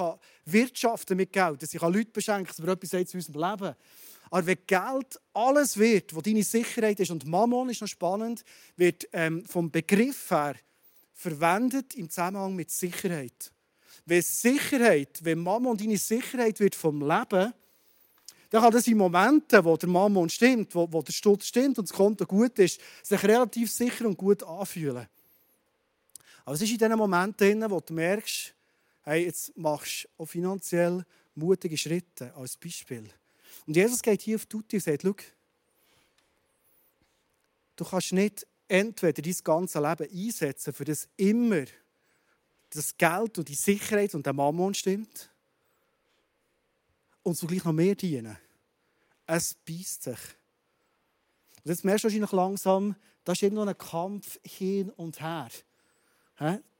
wirtschaften 0.45 1.17
mit 1.17 1.33
Geld, 1.33 1.63
dass 1.63 1.75
ich 1.75 1.81
Leute 1.81 2.11
beschenken 2.13 2.47
kann, 2.47 2.67
dass 2.67 2.93
wir 2.93 3.01
etwas 3.01 3.11
zu 3.11 3.17
unserem 3.17 3.51
Leben. 3.51 3.75
Aber 4.31 4.47
wenn 4.47 4.59
Geld 4.67 5.21
alles 5.35 5.77
wird, 5.77 6.15
was 6.15 6.23
deine 6.23 6.45
Sicherheit 6.45 7.01
ist, 7.01 7.11
und 7.11 7.27
Mammon 7.27 7.69
ist 7.69 7.81
noch 7.81 7.89
spannend, 7.89 8.45
wird 8.77 9.09
ähm, 9.13 9.45
vom 9.45 9.71
Begriff 9.71 10.31
her 10.31 10.55
verwendet 11.13 11.95
im 11.97 12.09
Zusammenhang 12.09 12.55
mit 12.55 12.71
Sicherheit. 12.71 13.53
Wenn 14.07 14.23
Sicherheit, 14.23 15.19
wenn 15.23 15.41
Mammon 15.41 15.77
deine 15.77 15.99
Sicherheit 15.99 16.61
wird 16.61 16.75
vom 16.75 17.01
Leben, 17.01 17.53
dann 18.51 18.63
kann 18.63 18.73
das 18.73 18.87
in 18.89 18.99
Momenten, 18.99 19.65
wo 19.65 19.77
der 19.77 19.89
Mammon 19.89 20.29
stimmt, 20.29 20.75
wo, 20.75 20.93
wo 20.93 21.03
der 21.03 21.13
Stutz 21.13 21.47
stimmt 21.47 21.79
und 21.79 21.89
das 21.89 21.97
Konto 21.97 22.27
gut 22.27 22.59
ist, 22.59 22.81
sich 23.03 23.23
relativ 23.23 23.71
sicher 23.71 24.07
und 24.07 24.19
gut 24.19 24.43
anfühlen. 24.43 25.07
Aber 26.45 26.55
es 26.55 26.63
ist 26.63 26.73
in 26.73 26.79
diesen 26.79 26.99
Momenten, 26.99 27.71
wo 27.71 27.81
du 27.81 27.95
merkst, 27.95 28.53
hey, 29.03 29.25
jetzt 29.25 29.57
machst 29.57 30.05
du 30.17 30.23
auch 30.23 30.27
finanziell 30.27 31.05
mutige 31.37 31.79
Schritte, 31.79 32.35
als 32.35 32.57
Beispiel. 32.57 33.09
Und 33.67 33.77
Jesus 33.77 34.03
geht 34.03 34.23
hier 34.23 34.35
auf 34.35 34.47
Tutti 34.47 34.77
und 34.77 34.83
sagt, 34.83 35.03
schau, 35.03 35.15
du 37.77 37.85
kannst 37.85 38.13
nicht 38.13 38.47
entweder 38.67 39.23
dein 39.23 39.37
ganzes 39.45 39.81
Leben 39.81 40.27
einsetzen, 40.27 40.73
für 40.73 40.85
das 40.85 41.09
immer 41.17 41.65
das 42.71 42.97
Geld 42.97 43.39
und 43.39 43.49
die 43.49 43.55
Sicherheit 43.55 44.15
und 44.15 44.27
der 44.27 44.33
Mammon 44.33 44.75
stimmt, 44.75 45.30
und 47.23 47.37
zugleich 47.37 47.65
noch 47.65 47.73
mehr 47.73 47.95
dienen. 47.95 48.37
Es 49.27 49.55
beißt 49.55 50.03
sich. 50.05 50.19
Und 51.65 51.71
jetzt 51.71 51.85
merkst 51.85 52.05
du 52.05 52.09
wahrscheinlich 52.09 52.33
langsam, 52.33 52.97
da 53.25 53.33
ist 53.33 53.43
irgendwo 53.43 53.63
ein 53.63 53.77
Kampf 53.77 54.41
hin 54.43 54.91
und 54.91 55.21
her. 55.21 55.49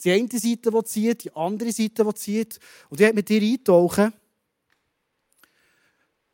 Die 0.03 0.11
eine 0.11 0.29
Seite, 0.29 0.71
die 0.71 0.85
zieht, 0.85 1.25
die 1.25 1.37
andere 1.37 1.71
Seite, 1.71 2.03
die 2.03 2.15
zieht. 2.15 2.59
Und 2.89 3.01
ich 3.01 3.13
mit 3.13 3.29
dir 3.29 3.43
eintauchen 3.43 4.13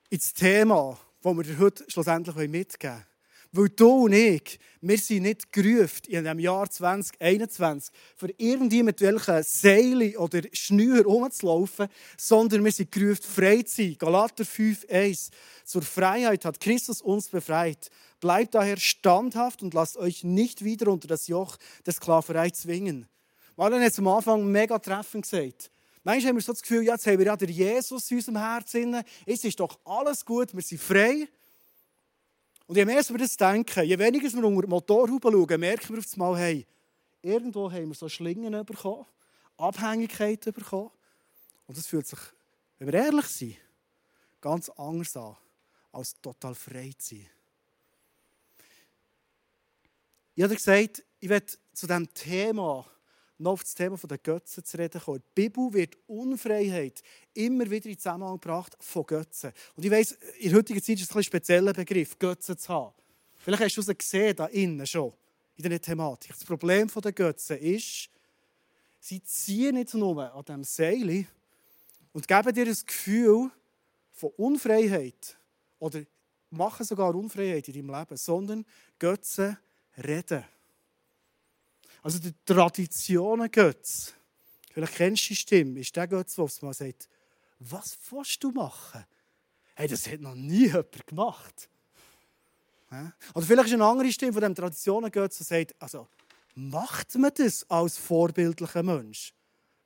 ins 0.09 0.33
Thema, 0.33 0.97
das 1.23 1.37
wir 1.37 1.43
dir 1.43 1.59
heute 1.59 1.85
schlussendlich 1.91 2.37
mitgeben 2.49 2.95
wollen. 2.95 3.16
Weil 3.57 3.71
du 3.71 4.05
und 4.05 4.13
ich, 4.13 4.59
wir 4.83 4.99
sind 4.99 5.23
nicht 5.23 5.51
gerufen 5.51 6.03
in 6.09 6.25
dem 6.25 6.39
Jahr 6.39 6.69
2021, 6.69 7.91
für 8.15 8.29
irgendjemand 8.37 9.01
welche 9.01 9.43
Seile 9.45 10.19
oder 10.19 10.43
Schnür 10.53 11.03
rumzulaufen, 11.05 11.89
sondern 12.19 12.63
wir 12.67 12.73
sind 12.73 12.93
gerufen, 12.93 13.23
frei 13.23 13.63
zu 13.63 13.77
sein. 13.77 13.97
Galater 13.99 14.45
5,1. 14.45 15.31
Zur 15.65 15.81
Freiheit 15.81 16.45
hat 16.45 16.61
Christus 16.61 17.01
uns 17.01 17.31
befreit. 17.31 17.89
Bleibt 18.21 18.55
daher 18.55 18.77
standhaft 18.77 19.63
und 19.63 19.73
lasst 19.73 19.97
euch 19.97 20.23
nicht 20.23 20.63
wieder 20.63 20.89
unter 20.93 21.09
das 21.09 21.27
Joch 21.27 21.57
der 21.87 21.95
Sklaverei 21.95 22.51
zwingen. 22.51 23.09
Marlon 23.57 23.83
hat 23.83 23.99
am 23.99 24.09
Anfang 24.09 24.45
mega 24.45 24.79
treffend 24.79 25.23
gesagt. 25.23 25.71
Manchmal 26.05 26.29
haben 26.29 26.37
wir 26.37 26.43
so 26.43 26.53
das 26.53 26.61
Gefühl, 26.61 26.83
jetzt 26.83 27.07
haben 27.07 27.19
wir 27.19 27.27
ja 27.27 27.37
den 27.37 27.49
Jesus 27.49 28.11
in 28.11 28.19
unserem 28.19 28.37
Herzen. 28.37 29.03
Es 29.25 29.45
ist 29.45 29.59
doch 29.59 29.79
alles 29.87 30.27
gut, 30.27 30.55
wir 30.55 30.63
sind 30.63 30.81
frei. 30.81 31.27
Und 32.67 32.77
je 32.77 32.85
mehr 32.85 33.03
wir 33.09 33.19
das 33.19 33.37
denken, 33.37 33.85
je 33.85 33.99
weniger 33.99 34.33
wir 34.33 34.45
unter 34.45 34.63
die 34.63 34.69
Motorhaube 34.69 35.31
schauen, 35.31 35.61
merken 35.61 35.95
wir 35.95 35.99
auf 35.99 36.13
einmal, 36.13 36.37
hey, 36.37 36.67
irgendwo 37.23 37.71
haben 37.71 37.89
wir 37.89 37.95
so 37.95 38.09
Schlingen 38.09 38.65
bekommen, 38.65 39.07
Abhängigkeiten 39.57 40.53
bekommen. 40.53 40.91
Und 41.67 41.79
das 41.79 41.87
fühlt 41.87 42.07
sich, 42.07 42.19
wenn 42.79 42.93
wir 42.93 42.95
ehrlich 42.95 43.27
sind, 43.27 43.57
ganz 44.41 44.69
anders 44.71 45.17
an, 45.17 45.37
als 45.93 46.21
total 46.21 46.55
frei 46.55 46.93
zu 46.99 47.15
sein. 47.15 47.27
Ich 50.35 50.43
habe 50.43 50.55
gesagt, 50.55 51.05
ich 51.21 51.29
werde 51.29 51.47
zu 51.73 51.87
diesem 51.87 52.13
Thema 52.13 52.85
noch 53.39 53.53
auf 53.53 53.63
das 53.63 53.75
Thema 53.75 53.97
der 53.97 54.19
Götzen 54.19 54.65
zu 54.65 54.79
reden 54.79 55.01
kommen. 55.01 55.23
Die 55.37 55.43
Bibel 55.43 55.73
wird 55.73 55.97
Unfreiheit 56.07 57.03
immer 57.35 57.71
wieder 57.71 57.91
in 57.91 57.99
Zusammenhang 57.99 58.41
gebracht 58.41 58.77
von 58.81 59.05
Götzen. 59.05 59.53
Und 59.77 59.85
ich 59.85 59.91
weiss, 59.91 60.13
in 60.39 60.51
der 60.51 60.59
heutigen 60.59 60.83
Zeit 60.83 60.97
ist 60.97 61.11
es 61.11 61.17
ein 61.17 61.23
spezieller 61.23 61.73
Begriff, 61.73 62.19
Götzen 62.19 62.57
zu 62.57 62.69
haben. 62.69 62.95
Vielleicht 63.39 63.63
hast 63.63 63.77
du 63.77 63.81
es 63.81 63.99
gesehen, 63.99 64.35
da 64.35 64.47
innen 64.47 64.87
schon, 64.87 65.13
in 65.57 65.65
dieser 65.65 65.81
Thematik. 65.81 66.33
Das 66.33 66.45
Problem 66.45 66.89
der 66.89 67.13
Götzen 67.13 67.59
ist, 67.59 68.09
sie 68.99 69.23
ziehen 69.23 69.75
nicht 69.75 69.95
nur 69.95 70.35
an 70.35 70.45
diesem 70.45 70.65
Seil 70.65 71.27
und 72.13 72.27
geben 72.27 72.55
dir 72.55 72.67
das 72.67 72.85
Gefühl 72.85 73.51
von 74.13 74.31
Unfreiheit 74.37 75.37
oder 75.79 76.03
machen 76.51 76.87
sogar 76.87 77.15
Unfreiheit 77.15 77.69
in 77.69 77.75
deinem 77.75 77.99
Leben, 77.99 78.17
sondern 78.17 78.65
Götzen 78.99 79.59
reden. 79.97 80.45
Also 82.07 82.21
der 82.21 82.35
Traditionen-Götz, 82.45 84.15
vielleicht 84.73 84.95
kennst 84.95 85.25
du 85.25 85.29
die 85.31 85.35
Stimme, 85.35 85.81
ist 85.81 85.97
der 85.97 86.07
Götz, 86.07 86.37
der 86.37 86.49
mal 86.61 86.73
sagt, 86.73 87.09
was 87.59 87.99
willst 88.09 88.45
du 88.45 88.53
machen? 88.53 89.05
Hey, 89.75 89.89
das 89.89 90.07
hat 90.07 90.21
noch 90.21 90.37
nie 90.37 90.67
jemand 90.67 91.05
gemacht. 91.05 91.69
Oder 93.35 93.45
vielleicht 93.45 93.67
ist 93.67 93.75
eine 93.75 93.85
andere 93.85 94.13
Stimme 94.13 94.33
von 94.35 94.41
dem 94.41 94.55
Traditionen-Götz, 94.55 95.39
der 95.39 95.47
sagt, 95.47 95.75
also, 95.83 96.07
macht 96.55 97.13
man 97.17 97.33
das 97.35 97.69
als 97.69 97.99
vorbildlicher 97.99 98.85
Mensch? 98.85 99.35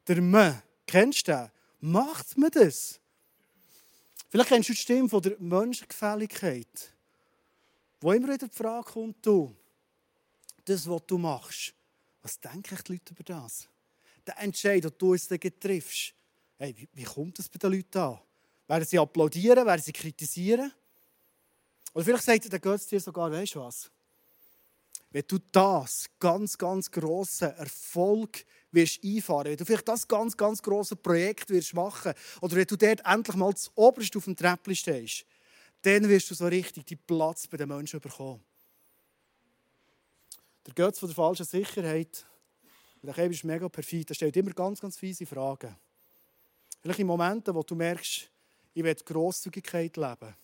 Der 0.07 0.21
Mann, 0.21 0.63
kennst 0.87 1.27
du 1.27 1.33
den? 1.33 1.51
Macht 1.81 2.37
man 2.37 2.51
das? 2.51 3.01
Vielleicht 4.29 4.51
kennst 4.51 4.69
du 4.69 4.75
die 4.75 4.79
Stimme 4.79 5.09
von 5.09 5.23
der 5.23 5.37
Menschengefälligkeit, 5.39 6.93
wo 7.99 8.13
immer 8.13 8.35
wieder 8.35 8.47
die 8.47 8.55
Frage 8.55 8.91
kommt, 8.91 9.25
du, 9.25 9.57
das, 10.67 10.87
was 10.87 11.01
du 11.07 11.17
machst, 11.17 11.73
was 12.23 12.41
denken 12.41 12.79
die 12.87 12.93
Leute 12.93 13.15
über 13.15 13.25
das? 13.25 13.69
Der 14.27 14.39
Entscheid, 14.39 14.85
den 14.85 14.93
du 14.99 15.13
uns 15.13 15.29
triffst, 15.29 16.15
hey, 16.59 16.75
wie, 16.77 16.89
wie 16.93 17.05
kommt 17.05 17.39
das 17.39 17.49
bei 17.49 17.59
den 17.59 17.73
Leuten 17.73 17.99
an? 17.99 18.19
Werden 18.69 18.85
sie 18.85 18.99
applaudieren, 18.99 19.67
werden 19.67 19.83
sie 19.83 19.93
kritisieren? 19.93 20.73
Oder 21.93 22.05
vielleicht 22.05 22.25
sagt 22.25 22.53
der 22.53 22.61
Götz 22.61 22.87
dir 22.87 23.01
sogar, 23.01 23.33
weißt 23.33 23.55
du 23.55 23.61
was? 23.61 23.91
Wenn 25.11 25.25
du 25.27 25.39
das 25.51 26.07
ganz, 26.21 26.57
ganz 26.57 26.89
grosse 26.89 27.47
Erfolg 27.57 28.45
wirst 28.71 29.03
einfahren, 29.03 29.47
wenn 29.47 29.57
du 29.57 29.65
vielleicht 29.65 29.89
das 29.89 30.07
ganz, 30.07 30.37
ganz 30.37 30.63
grosse 30.63 30.95
Projekt 30.95 31.51
wirst 31.51 31.75
machen, 31.75 32.13
oder 32.41 32.55
wenn 32.55 32.67
du 32.67 32.77
dort 32.77 33.05
endlich 33.05 33.37
mal 33.37 33.53
das 33.53 33.73
Oberste 33.75 34.19
auf 34.19 34.25
dem 34.25 34.37
Treppchen 34.37 34.77
stehst, 34.77 35.25
dann 35.83 36.09
wirst 36.09 36.31
du 36.31 36.35
so 36.35 36.47
richtig 36.47 36.87
die 36.87 36.97
Platz 36.97 37.49
bei 37.49 37.57
den 37.57 37.69
Menschen 37.69 37.99
bekommen. 38.01 38.45
Der 40.67 40.75
Götz 40.75 40.99
von 40.99 41.09
der 41.09 41.17
falschen 41.17 41.47
Sicherheit. 41.47 42.27
Der 43.03 43.15
Kevin 43.15 43.33
ist 43.33 43.45
mega 43.45 43.69
perfid. 43.69 44.11
Er 44.11 44.15
stellt 44.15 44.37
immer 44.37 44.53
ganz, 44.53 44.81
ganz 44.81 44.99
fiese 44.99 45.25
Fragen. 45.25 45.75
Vielleicht 46.83 47.01
in 47.01 47.07
Momenten, 47.07 47.55
wo 47.55 47.63
du 47.63 47.75
merkst, 47.75 48.31
ich 48.75 48.85
will 48.85 48.95
Grosszügigkeit 48.95 49.97
leben. 49.97 50.37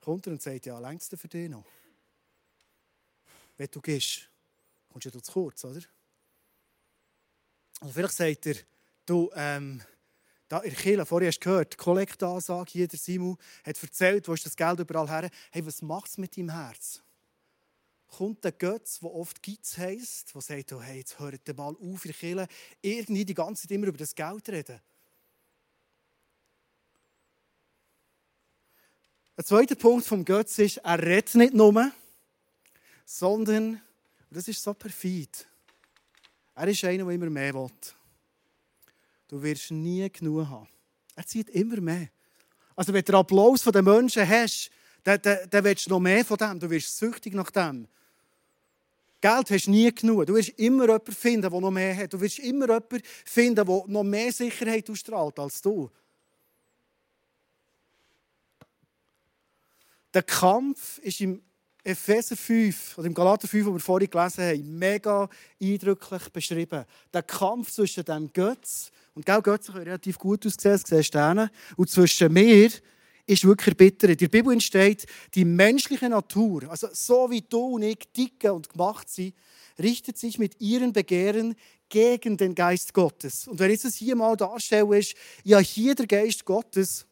Kommt 0.00 0.26
er 0.26 0.32
und 0.32 0.42
sagt, 0.42 0.66
ja, 0.66 0.78
längst 0.78 1.12
du 1.12 1.16
für 1.16 1.28
dich 1.28 1.48
noch? 1.48 1.64
Wenn 3.56 3.68
du 3.70 3.80
gehst, 3.80 4.28
kommst 4.90 5.06
du 5.06 5.10
ja 5.10 5.22
zu 5.22 5.32
kurz, 5.32 5.64
oder? 5.64 5.80
Also 7.80 7.92
vielleicht 7.92 8.14
sagt 8.14 8.46
er, 8.46 8.56
du, 9.06 9.30
ähm, 9.34 9.82
da 10.48 10.58
in 10.58 10.70
der 10.70 10.78
Kirche, 10.78 11.06
vorher 11.06 11.28
hast 11.28 11.38
du 11.38 11.44
gehört, 11.44 11.78
Kollektansage 11.78 12.70
hier, 12.72 12.88
der 12.88 12.98
Simon, 12.98 13.36
hat 13.64 13.82
erzählt, 13.82 14.28
wo 14.28 14.34
ist 14.34 14.44
das 14.44 14.56
Geld 14.56 14.80
überall 14.80 15.08
her? 15.08 15.30
Hey, 15.50 15.64
was 15.64 15.82
macht 15.82 16.10
es 16.10 16.18
mit 16.18 16.36
deinem 16.36 16.50
Herz? 16.50 17.03
Kommt 18.16 18.44
der 18.44 18.52
Götz, 18.52 19.00
der 19.00 19.12
oft 19.12 19.42
Gitz 19.42 19.76
heisst, 19.76 20.34
der 20.34 20.40
sagt, 20.40 20.72
oh, 20.72 20.80
hey, 20.80 20.98
jetzt 20.98 21.18
hört 21.18 21.56
mal 21.56 21.74
auf 21.74 22.02
der 22.02 22.12
Kirche, 22.12 22.46
irgendwie 22.80 23.24
die 23.24 23.34
ganze 23.34 23.62
Zeit 23.62 23.72
immer 23.72 23.88
über 23.88 23.98
das 23.98 24.14
Geld 24.14 24.48
reden. 24.48 24.80
Ein 29.36 29.44
zweiter 29.44 29.74
Punkt 29.74 30.06
vom 30.06 30.24
Götz 30.24 30.58
ist, 30.58 30.76
er 30.76 31.02
redet 31.02 31.34
nicht 31.34 31.54
nur, 31.54 31.90
sondern, 33.04 33.68
und 33.74 33.80
das 34.30 34.46
ist 34.46 34.62
so 34.62 34.74
perfid, 34.74 35.46
er 36.54 36.68
ist 36.68 36.84
einer, 36.84 37.04
der 37.04 37.14
immer 37.14 37.30
mehr 37.30 37.54
will. 37.54 37.70
Du 39.26 39.42
wirst 39.42 39.72
nie 39.72 40.08
genug 40.10 40.48
haben. 40.48 40.68
Er 41.16 41.26
zieht 41.26 41.48
immer 41.50 41.80
mehr. 41.80 42.08
Also 42.76 42.92
wenn 42.92 43.00
du 43.00 43.10
den 43.10 43.16
Applaus 43.16 43.62
der 43.62 43.82
Menschen 43.82 44.28
hast, 44.28 44.70
dann, 45.02 45.20
dann, 45.22 45.38
dann 45.50 45.64
willst 45.64 45.86
du 45.86 45.90
noch 45.90 46.00
mehr 46.00 46.24
von 46.24 46.36
dem. 46.36 46.60
Du 46.60 46.70
wirst 46.70 46.96
süchtig 46.96 47.34
nach 47.34 47.50
dem. 47.50 47.88
Geld 49.24 49.50
hast 49.50 49.68
nie 49.68 49.90
genug. 49.90 50.26
Du 50.26 50.34
wirst 50.34 50.50
immer 50.58 50.84
jemanden 50.84 51.12
finden, 51.12 51.50
der 51.50 51.58
noch 51.58 51.70
mehr 51.70 51.96
hat. 51.96 52.12
Du 52.12 52.20
wirst 52.20 52.40
immer 52.40 52.66
jemanden 52.66 53.00
finden, 53.24 53.54
der 53.54 53.84
noch 53.86 54.02
mehr 54.02 54.30
Sicherheit 54.30 54.90
ausstrahlt 54.90 55.38
als 55.38 55.62
du. 55.62 55.90
Der 60.12 60.24
Kampf 60.24 60.98
ist 60.98 61.22
im 61.22 61.42
Epheser 61.82 62.36
5 62.36 62.98
oder 62.98 63.06
im 63.06 63.14
Galater 63.14 63.48
5, 63.48 63.64
wo 63.64 63.72
wir 63.72 63.80
vorhin 63.80 64.10
gelesen 64.10 64.44
haben, 64.44 64.78
mega 64.78 65.30
eindrücklich 65.58 66.28
beschrieben. 66.28 66.84
Der 67.10 67.22
Kampf 67.22 67.72
zwischen 67.72 68.04
dem 68.04 68.30
Götz, 68.30 68.90
und 69.14 69.24
Götz 69.24 69.68
kann 69.68 69.76
relativ 69.76 70.18
gut 70.18 70.44
aussehen, 70.44 70.72
das 70.72 70.82
siehst 70.82 71.14
du 71.14 71.50
und 71.78 71.88
zwischen 71.88 72.30
mir 72.30 72.70
ist 73.26 73.44
wirklich 73.44 73.76
bitter. 73.76 74.08
In 74.08 74.16
der 74.16 74.28
Bibel 74.28 74.52
entsteht, 74.52 75.06
die 75.34 75.44
menschliche 75.44 76.08
Natur, 76.08 76.70
also 76.70 76.88
so 76.92 77.30
wie 77.30 77.42
du 77.42 77.76
und 77.76 77.82
ich 77.82 78.10
dicke 78.16 78.52
und 78.52 78.68
gemacht 78.68 79.08
sind, 79.08 79.34
richtet 79.78 80.18
sich 80.18 80.38
mit 80.38 80.60
ihren 80.60 80.92
Begehren 80.92 81.54
gegen 81.88 82.36
den 82.36 82.54
Geist 82.54 82.92
Gottes. 82.92 83.46
Und 83.48 83.58
wenn 83.58 83.70
ich 83.70 83.84
es 83.84 83.94
hier 83.96 84.16
mal 84.16 84.36
darstelle, 84.36 84.98
ist 84.98 85.14
ja 85.42 85.58
hier 85.58 85.94
der 85.94 86.06
Geist 86.06 86.44
Gottes, 86.44 87.06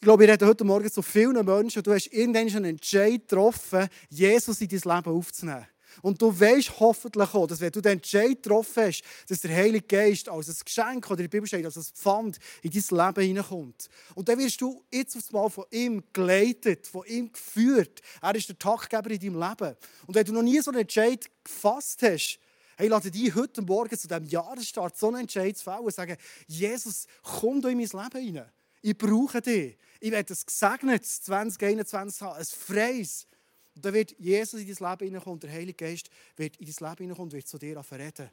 ich 0.00 0.04
glaube, 0.04 0.24
ich 0.24 0.30
rede 0.30 0.46
heute 0.46 0.64
Morgen 0.64 0.90
zu 0.90 1.02
vielen 1.02 1.44
Menschen, 1.44 1.82
du 1.82 1.92
hast 1.92 2.06
irgendwann 2.06 2.48
einen 2.48 2.64
Entscheid 2.64 3.28
getroffen, 3.28 3.86
Jesus 4.08 4.58
in 4.62 4.68
dein 4.68 4.96
Leben 4.96 5.14
aufzunehmen. 5.14 5.66
Und 6.02 6.20
du 6.20 6.38
weißt 6.38 6.80
hoffentlich 6.80 7.34
auch, 7.34 7.46
dass 7.46 7.60
wenn 7.60 7.72
du 7.72 7.80
den 7.80 7.92
Entscheid 7.92 8.42
getroffen 8.42 8.84
hast, 8.84 9.02
dass 9.28 9.40
der 9.40 9.54
Heilige 9.54 9.86
Geist 9.86 10.28
als 10.28 10.48
ein 10.48 10.56
Geschenk 10.64 11.06
oder 11.10 11.22
der 11.22 11.28
Bibel 11.28 11.46
steht, 11.46 11.64
als 11.64 11.76
ein 11.76 11.84
Pfand 11.94 12.38
in 12.62 12.70
dein 12.70 13.06
Leben 13.06 13.26
hineinkommt. 13.26 13.88
und 14.14 14.28
dann 14.28 14.38
wirst 14.38 14.60
du 14.60 14.82
jetzt 14.92 15.16
aufs 15.16 15.32
Mal 15.32 15.48
von 15.48 15.64
ihm 15.70 16.02
geleitet, 16.12 16.86
von 16.86 17.04
ihm 17.06 17.32
geführt. 17.32 18.00
Er 18.20 18.34
ist 18.34 18.48
der 18.48 18.58
Taktgeber 18.58 19.10
in 19.10 19.20
deinem 19.20 19.40
Leben. 19.40 19.76
Und 20.06 20.14
wenn 20.14 20.24
du 20.24 20.32
noch 20.32 20.42
nie 20.42 20.60
so 20.60 20.70
einen 20.70 20.80
Entscheid 20.80 21.28
gefasst 21.44 22.02
hast, 22.02 22.38
Hey, 22.80 22.88
lade 22.88 23.10
dich 23.10 23.34
heute 23.34 23.60
Morgen 23.60 23.94
zu 23.94 24.08
diesem 24.08 24.24
Jahresstart 24.24 24.96
so 24.96 25.08
einen 25.08 25.20
Entscheid 25.20 25.54
zu 25.54 25.64
fällen 25.64 25.80
und 25.80 25.94
sagen, 25.94 26.16
Jesus, 26.46 27.06
komm 27.22 27.60
du 27.60 27.68
in 27.68 27.76
mein 27.76 27.86
Leben 27.86 28.24
hinein. 28.24 28.50
Ich 28.80 28.96
brauche 28.96 29.42
dich. 29.42 29.76
Ich 30.00 30.10
werde 30.10 30.32
ein 30.32 30.38
gesegnetes 30.46 31.20
2021 31.20 32.22
haben, 32.22 32.38
ein 32.38 32.44
freies. 32.46 33.26
Und 33.74 33.84
dann 33.84 33.94
wird 33.94 34.14
Jesus 34.18 34.60
in 34.60 34.66
dein 34.66 34.90
Leben 34.90 35.04
hineinkommen 35.06 35.40
der 35.40 35.52
Heilige 35.52 35.84
Geist 35.84 36.10
wird 36.36 36.56
in 36.56 36.66
dein 36.66 36.88
Leben 36.88 36.96
hineinkommen 36.98 37.28
und 37.28 37.32
wird 37.32 37.46
zu 37.46 37.58
dir 37.58 37.82
reden. 37.92 38.30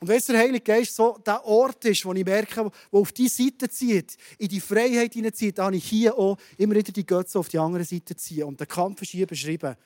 Und 0.00 0.08
wenn 0.08 0.20
der 0.20 0.38
Heilige 0.38 0.60
Geist 0.64 0.94
so 0.94 1.18
der 1.18 1.44
Ort 1.44 1.84
ist, 1.84 2.04
wo 2.06 2.12
ich 2.14 2.24
merke, 2.24 2.54
der 2.54 2.72
auf 2.90 3.12
die 3.12 3.28
Seite 3.28 3.68
zieht, 3.68 4.16
in 4.38 4.48
die 4.48 4.60
Freiheit 4.60 5.12
hineinzieht, 5.12 5.58
dann 5.58 5.66
habe 5.66 5.76
ich 5.76 5.84
hier 5.84 6.16
auch 6.16 6.38
immer 6.56 6.74
wieder 6.74 6.92
die 6.92 7.04
Götze 7.04 7.38
auf 7.38 7.48
die 7.48 7.58
andere 7.58 7.84
Seite 7.84 8.16
ziehen. 8.16 8.44
Und 8.44 8.58
der 8.58 8.66
Kampf 8.66 9.02
ist 9.02 9.10
hier 9.10 9.26
beschrieben. 9.26 9.76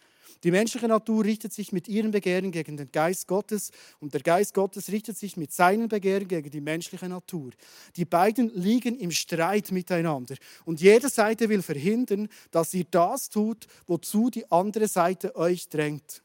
Die 0.44 0.50
menschliche 0.50 0.88
Natur 0.88 1.24
richtet 1.24 1.54
sich 1.54 1.72
mit 1.72 1.88
ihren 1.88 2.10
Begehren 2.10 2.52
gegen 2.52 2.76
den 2.76 2.92
Geist 2.92 3.26
Gottes 3.26 3.70
und 3.98 4.12
der 4.12 4.20
Geist 4.20 4.52
Gottes 4.52 4.92
richtet 4.92 5.16
sich 5.16 5.38
mit 5.38 5.52
seinen 5.52 5.88
Begehren 5.88 6.28
gegen 6.28 6.50
die 6.50 6.60
menschliche 6.60 7.08
Natur. 7.08 7.50
Die 7.96 8.04
beiden 8.04 8.54
liegen 8.54 8.98
im 8.98 9.10
Streit 9.10 9.72
miteinander 9.72 10.36
und 10.66 10.82
jede 10.82 11.08
Seite 11.08 11.48
will 11.48 11.62
verhindern, 11.62 12.28
dass 12.50 12.74
ihr 12.74 12.84
das 12.90 13.30
tut, 13.30 13.66
wozu 13.86 14.28
die 14.28 14.50
andere 14.52 14.86
Seite 14.86 15.34
euch 15.34 15.66
drängt. 15.70 16.22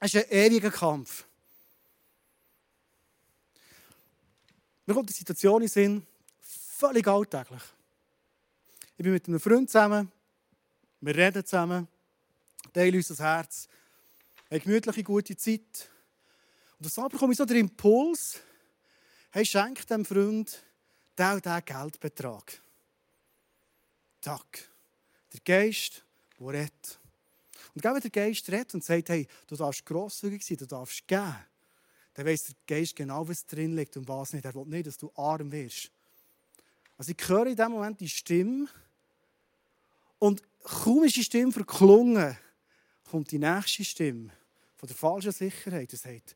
Es 0.00 0.14
ist 0.14 0.24
ein 0.24 0.32
ewiger 0.32 0.70
Kampf. 0.70 1.26
Mir 4.86 4.94
kommt 4.94 5.10
die 5.10 5.14
Situation 5.14 5.60
in 5.60 5.68
Sinn, 5.68 6.06
völlig 6.40 7.06
alltäglich. 7.06 7.62
Ich 8.96 9.02
bin 9.04 9.12
mit 9.12 9.28
einem 9.28 9.40
Freund 9.40 9.68
zusammen, 9.68 10.10
wir 11.02 11.14
reden 11.14 11.44
zusammen 11.44 11.88
teilen 12.74 12.96
uns 12.96 13.08
das 13.08 13.20
Herz, 13.20 13.68
eine 14.50 14.60
gemütliche, 14.60 15.02
gute 15.02 15.36
Zeit. 15.36 15.90
Und 16.78 16.84
das 16.84 16.94
bekomme 17.10 17.32
ich 17.32 17.38
so 17.38 17.44
den 17.44 17.56
Impuls, 17.56 18.40
hey, 19.30 19.46
schenk 19.46 19.86
dem 19.86 20.04
Freund 20.04 20.62
den 21.16 21.32
und 21.32 21.44
den 21.44 21.64
Geldbetrag. 21.64 22.60
Tag. 24.20 24.68
Der 25.32 25.40
Geist, 25.44 26.04
der 26.38 26.48
redet. 26.48 26.98
Und 27.74 27.84
wenn 27.84 28.00
der 28.00 28.10
Geist 28.10 28.48
redet 28.50 28.74
und 28.74 28.84
sagt, 28.84 29.08
hey, 29.08 29.26
du 29.46 29.56
darfst 29.56 29.86
grosszügig 29.86 30.44
sein, 30.44 30.56
du 30.56 30.66
darfst 30.66 31.06
geben, 31.06 31.36
dann 32.14 32.26
weiss 32.26 32.44
der 32.44 32.54
Geist 32.66 32.94
genau, 32.96 33.26
was 33.28 33.46
drin 33.46 33.74
liegt 33.76 33.96
und 33.96 34.06
was 34.08 34.32
nicht. 34.32 34.44
Er 34.44 34.54
will 34.54 34.66
nicht, 34.66 34.86
dass 34.86 34.96
du 34.96 35.12
arm 35.16 35.50
wirst. 35.50 35.90
Also 36.96 37.12
ich 37.16 37.28
höre 37.28 37.46
in 37.46 37.56
dem 37.56 37.72
Moment 37.72 38.00
die 38.00 38.08
Stimme 38.08 38.68
und 40.18 40.42
kaum 40.62 41.04
ist 41.04 41.16
die 41.16 41.24
Stimme 41.24 41.52
verklungen, 41.52 42.36
kommt 43.14 43.30
die 43.30 43.38
nächste 43.38 43.84
Stimme 43.84 44.30
von 44.74 44.88
der 44.88 44.96
falschen 44.96 45.30
Sicherheit 45.30 45.92
und 45.92 46.00
sagt, 46.00 46.34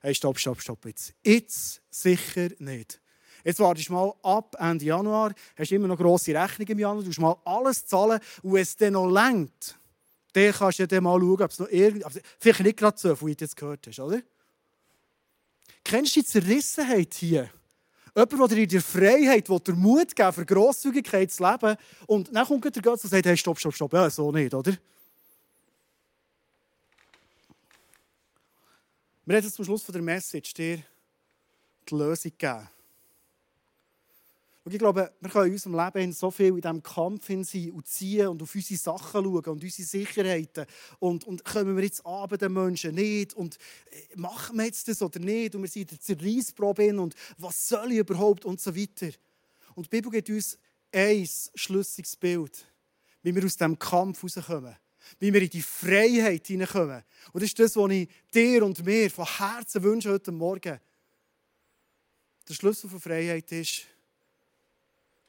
hey, 0.00 0.12
stopp, 0.12 0.40
stopp, 0.40 0.60
stopp, 0.60 0.84
jetzt. 0.84 1.14
Jetzt 1.22 1.80
sicher 1.88 2.48
nicht. 2.58 3.00
Jetzt 3.44 3.60
wartest 3.60 3.90
du 3.90 3.92
mal 3.92 4.12
ab 4.24 4.56
Ende 4.58 4.86
Januar, 4.86 5.32
hast 5.56 5.70
immer 5.70 5.86
noch 5.86 5.96
grosse 5.96 6.34
Rechnungen 6.34 6.72
im 6.72 6.78
Januar, 6.80 7.02
du 7.02 7.06
musst 7.06 7.20
mal 7.20 7.36
alles 7.44 7.86
zahlen 7.86 8.18
und 8.42 8.56
es 8.56 8.76
dann 8.76 8.94
noch 8.94 9.08
längt, 9.08 9.78
dann 10.32 10.52
kannst 10.52 10.80
du 10.80 10.88
dann 10.88 11.04
mal 11.04 11.20
schauen, 11.20 11.42
ob 11.42 11.50
es 11.52 11.58
noch 11.60 11.68
irgendwie, 11.68 12.04
also 12.04 12.18
vielleicht 12.40 12.60
nicht 12.60 12.76
gerade 12.76 12.98
so, 12.98 13.20
wie 13.20 13.36
du 13.36 13.44
jetzt 13.44 13.56
gehört 13.56 13.86
hast, 13.86 14.00
oder? 14.00 14.20
Kennst 15.84 16.16
du 16.16 16.20
die 16.20 16.26
Zerrissenheit 16.26 17.14
hier? 17.14 17.50
Jemand, 18.16 18.50
der 18.50 18.56
dir 18.56 18.66
der 18.66 18.82
Freiheit 18.82 19.48
der 19.48 19.74
Mut 19.76 20.16
geben, 20.16 20.32
für 20.32 20.44
Grosszügigkeit 20.44 21.30
zu 21.30 21.48
leben 21.48 21.76
und 22.08 22.34
dann 22.34 22.46
kommt 22.48 22.64
der 22.64 22.82
Gott 22.82 23.04
und 23.04 23.10
sagt, 23.10 23.26
hey, 23.26 23.36
stopp, 23.36 23.60
stopp, 23.60 23.74
stopp, 23.76 23.92
ja, 23.92 24.10
so 24.10 24.32
nicht, 24.32 24.52
oder? 24.52 24.76
Wir 29.28 29.38
haben 29.38 29.42
jetzt 29.42 29.56
zum 29.56 29.64
Schluss 29.64 29.84
der 29.84 30.02
Message 30.02 30.54
dir 30.54 30.84
die 31.88 31.94
Lösung 31.96 32.30
gegeben. 32.30 32.68
Und 34.62 34.72
ich 34.72 34.78
glaube, 34.78 35.12
wir 35.18 35.30
können 35.30 35.46
in 35.46 35.52
unserem 35.54 35.74
Leben 35.74 36.12
so 36.12 36.30
viel 36.30 36.46
in 36.46 36.60
diesem 36.60 36.80
Kampf 36.80 37.26
sein 37.26 37.72
und 37.72 37.88
ziehen 37.88 38.28
und 38.28 38.40
auf 38.40 38.54
unsere 38.54 38.78
Sachen 38.78 39.24
schauen 39.24 39.44
und 39.44 39.64
unsere 39.64 39.88
Sicherheiten. 39.88 40.66
Und, 41.00 41.24
und 41.24 41.44
kommen 41.44 41.74
wir 41.74 41.82
jetzt 41.82 42.06
an 42.06 42.28
den 42.38 42.52
Menschen 42.52 42.94
nicht? 42.94 43.34
Und 43.34 43.58
äh, 43.90 44.16
machen 44.16 44.58
wir 44.58 44.66
jetzt 44.66 44.86
das 44.86 45.02
oder 45.02 45.18
nicht? 45.18 45.56
Und 45.56 45.62
wir 45.62 45.68
sind 45.68 45.90
in 45.90 45.98
der 45.98 46.00
Zerreissprobe 46.00 46.96
und 47.00 47.16
was 47.36 47.68
soll 47.68 47.90
ich 47.90 47.98
überhaupt? 47.98 48.44
Und 48.44 48.60
so 48.60 48.76
weiter. 48.76 49.10
Und 49.74 49.86
die 49.86 49.90
Bibel 49.90 50.12
gibt 50.12 50.30
uns 50.30 50.56
ein 50.92 51.28
schlüssiges 51.56 52.14
Bild, 52.14 52.64
wie 53.24 53.34
wir 53.34 53.44
aus 53.44 53.56
diesem 53.56 53.76
Kampf 53.76 54.22
rauskommen 54.22 54.76
wie 55.18 55.32
wir 55.32 55.42
in 55.42 55.50
die 55.50 55.62
Freiheit 55.62 56.46
hineinkommen. 56.46 57.02
Und 57.32 57.42
das 57.42 57.50
ist 57.50 57.58
das, 57.58 57.76
was 57.76 57.90
ich 57.90 58.08
dir 58.32 58.64
und 58.64 58.84
mir 58.84 59.10
von 59.10 59.26
Herzen 59.26 59.82
wünsche 59.82 60.10
heute 60.10 60.32
Morgen. 60.32 60.80
Der 62.48 62.54
Schlüssel 62.54 62.88
für 62.88 63.00
Freiheit 63.00 63.50
ist, 63.52 63.86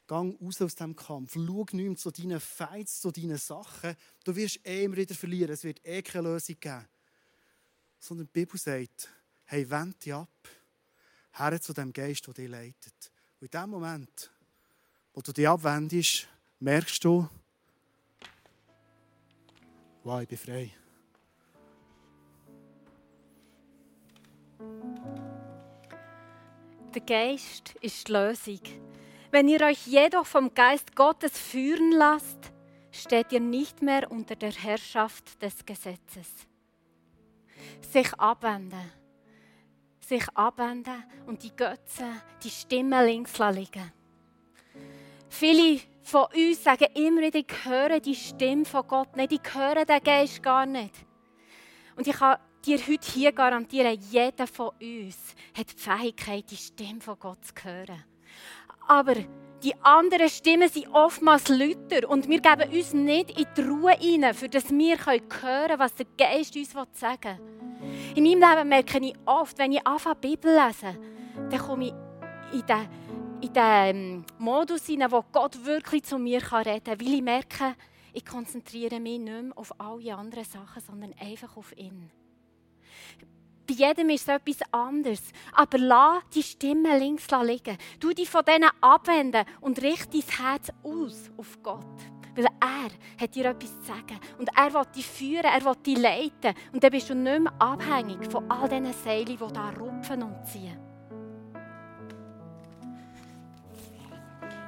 gang 0.08 0.40
raus 0.40 0.60
aus 0.62 0.74
diesem 0.74 0.96
Kampf. 0.96 1.34
Schau 1.34 1.66
nicht 1.72 1.72
mehr 1.74 1.96
zu 1.96 2.10
deinen 2.10 2.40
Fights, 2.40 3.00
zu 3.00 3.12
deinen 3.12 3.36
Sachen. 3.36 3.94
Du 4.24 4.34
wirst 4.34 4.66
eh 4.66 4.84
immer 4.84 4.96
wieder 4.96 5.14
verlieren. 5.14 5.52
Es 5.52 5.62
wird 5.62 5.84
eh 5.84 6.02
keine 6.02 6.28
Lösung 6.28 6.56
geben. 6.58 6.88
Sondern 8.00 8.26
die 8.26 8.32
Bibel 8.32 8.58
sagt, 8.58 9.10
hey, 9.44 9.68
wend 9.68 10.04
dich 10.04 10.14
ab. 10.14 10.48
Her 11.32 11.60
zu 11.60 11.72
dem 11.72 11.92
Geist, 11.92 12.26
der 12.26 12.34
dich 12.34 12.48
leitet. 12.48 13.12
Und 13.40 13.54
in 13.54 13.60
dem 13.60 13.70
Moment, 13.70 14.30
wo 15.12 15.20
du 15.20 15.32
dich 15.32 15.46
abwendest, 15.46 16.26
merkst 16.58 17.04
du, 17.04 17.28
wow, 20.08 20.22
ich 20.22 20.28
bin 20.28 20.38
frei. 20.38 20.70
Der 26.94 27.02
Geist 27.02 27.74
ist 27.82 28.08
die 28.08 28.12
Lösung. 28.12 28.60
Wenn 29.30 29.48
ihr 29.48 29.60
euch 29.60 29.86
jedoch 29.86 30.24
vom 30.24 30.54
Geist 30.54 30.96
Gottes 30.96 31.38
führen 31.38 31.92
lasst, 31.92 32.52
steht 32.90 33.32
ihr 33.32 33.40
nicht 33.40 33.82
mehr 33.82 34.10
unter 34.10 34.34
der 34.34 34.52
Herrschaft 34.52 35.42
des 35.42 35.66
Gesetzes. 35.66 36.28
Sich 37.82 38.14
abwenden, 38.14 38.90
sich 40.00 40.26
abwenden 40.34 41.04
und 41.26 41.42
die 41.42 41.54
Götze, 41.54 42.06
die 42.42 42.50
Stimmen 42.50 43.04
links 43.04 43.38
liegen. 43.38 43.92
Viele 45.28 45.80
von 46.08 46.26
uns 46.34 46.64
sagen 46.64 46.86
immer 46.94 47.20
wieder, 47.20 47.38
ich 47.38 47.64
höre 47.64 48.00
die 48.00 48.14
Stimme 48.14 48.64
von 48.64 48.86
Gott 48.86 49.14
nicht, 49.16 49.32
ich 49.32 49.54
höre 49.54 49.84
den 49.84 50.02
Geist 50.02 50.42
gar 50.42 50.64
nicht. 50.64 50.94
Und 51.96 52.06
ich 52.06 52.14
kann 52.14 52.38
dir 52.64 52.78
heute 52.78 53.12
hier 53.12 53.32
garantieren, 53.32 53.98
jeder 54.10 54.46
von 54.46 54.70
uns 54.80 55.34
hat 55.56 55.66
die 55.70 55.76
Fähigkeit, 55.76 56.50
die 56.50 56.56
Stimme 56.56 57.00
von 57.00 57.18
Gott 57.18 57.44
zu 57.44 57.52
hören. 57.62 58.04
Aber 58.86 59.14
die 59.62 59.74
anderen 59.82 60.28
Stimmen 60.30 60.68
sind 60.68 60.88
oftmals 60.88 61.48
lauter 61.48 62.08
und 62.08 62.28
wir 62.28 62.40
geben 62.40 62.72
uns 62.72 62.94
nicht 62.94 63.38
in 63.38 63.46
die 63.56 63.60
Ruhe 63.60 63.92
hinein, 63.98 64.32
für 64.32 64.48
dass 64.48 64.70
wir 64.70 65.04
hören 65.04 65.28
können, 65.28 65.78
was 65.78 65.94
der 65.94 66.06
Geist 66.16 66.56
uns 66.56 66.72
sagen 66.92 67.38
will. 67.38 68.16
In 68.16 68.24
meinem 68.24 68.56
Leben 68.56 68.68
merke 68.68 68.98
ich 68.98 69.14
oft, 69.26 69.58
wenn 69.58 69.72
ich 69.72 69.86
anfange, 69.86 70.16
die 70.22 70.28
Bibel 70.28 70.54
lesen, 70.54 70.98
dann 71.50 71.60
komme 71.60 71.86
ich 71.86 71.94
in 72.54 72.66
den, 72.66 72.88
in 73.40 73.52
den 73.52 74.24
Modus 74.38 74.86
hinein, 74.86 75.12
wo 75.12 75.24
Gott 75.32 75.64
wirklich 75.64 76.04
zu 76.04 76.18
mir 76.18 76.40
reden 76.40 76.84
kann, 76.84 77.00
weil 77.00 77.14
ich 77.14 77.22
merke, 77.22 77.74
ich 78.12 78.24
konzentriere 78.24 78.98
mich 78.98 79.20
nicht 79.20 79.42
mehr 79.42 79.56
auf 79.56 79.72
alle 79.78 80.16
anderen 80.16 80.44
Sachen, 80.44 80.82
sondern 80.82 81.14
einfach 81.20 81.56
auf 81.56 81.76
ihn. 81.76 82.10
Bei 83.68 83.74
jedem 83.74 84.08
ist 84.08 84.22
es 84.22 84.28
etwas 84.28 84.72
anderes. 84.72 85.22
Aber 85.52 85.76
lass 85.76 86.22
die 86.34 86.42
Stimme 86.42 86.98
links 86.98 87.26
liegen. 87.42 87.76
Du 88.00 88.12
dich 88.12 88.28
von 88.28 88.44
denen 88.44 88.70
abwenden 88.80 89.44
und 89.60 89.82
richte 89.82 90.18
dein 90.18 90.38
Herz 90.38 90.72
aus 90.82 91.30
auf 91.36 91.62
Gott. 91.62 91.84
Weil 92.34 92.46
er 92.60 92.90
hat 93.20 93.34
dir 93.34 93.44
etwas 93.44 93.78
zu 93.80 93.88
sagen. 93.88 94.18
Und 94.38 94.48
er 94.56 94.72
will 94.72 94.90
dich 94.96 95.06
führen, 95.06 95.44
er 95.44 95.64
will 95.64 95.76
dich 95.84 95.98
leiten. 95.98 96.54
Und 96.72 96.82
dann 96.82 96.90
bist 96.90 97.10
du 97.10 97.14
nicht 97.14 97.40
mehr 97.40 97.52
abhängig 97.60 98.30
von 98.30 98.50
all 98.50 98.68
diesen 98.70 98.92
Seilen, 99.04 99.26
die 99.26 99.36
da 99.36 99.70
rupfen 99.70 100.22
und 100.22 100.46
ziehen. 100.46 100.87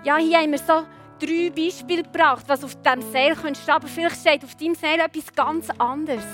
Ja, 0.03 0.17
hier 0.17 0.39
haben 0.39 0.53
wir 0.53 0.59
so 0.59 0.87
drei 1.19 1.51
Beispiele 1.51 2.03
gebracht, 2.03 2.45
was 2.47 2.65
auf 2.65 2.75
diesem 2.81 3.03
Seil 3.13 3.37
stehen 3.37 3.43
könnte. 3.43 3.73
Aber 3.73 3.87
vielleicht 3.87 4.21
steht 4.21 4.45
auf 4.45 4.55
deinem 4.55 4.75
Seil 4.75 5.01
etwas 5.01 5.33
ganz 5.35 5.69
anderes. 5.79 6.25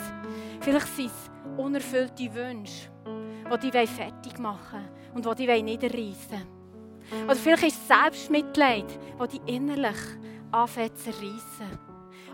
Vielleicht 0.60 0.86
sind 0.94 1.06
es 1.06 1.30
unerfüllte 1.56 2.32
Wünsche, 2.32 2.88
die 3.62 3.70
dich 3.70 3.90
fertig 3.90 4.38
machen 4.38 4.88
und 5.14 5.26
die 5.26 5.46
dich 5.46 5.48
wollen. 5.48 6.56
Oder 7.24 7.36
vielleicht 7.36 7.64
ist 7.64 7.80
es 7.80 7.88
Selbstmitleid, 7.88 8.98
das 9.18 9.28
dich 9.28 9.40
innerlich 9.46 9.98
anfängt 10.52 10.98
zu 10.98 11.10
reissen. 11.10 11.85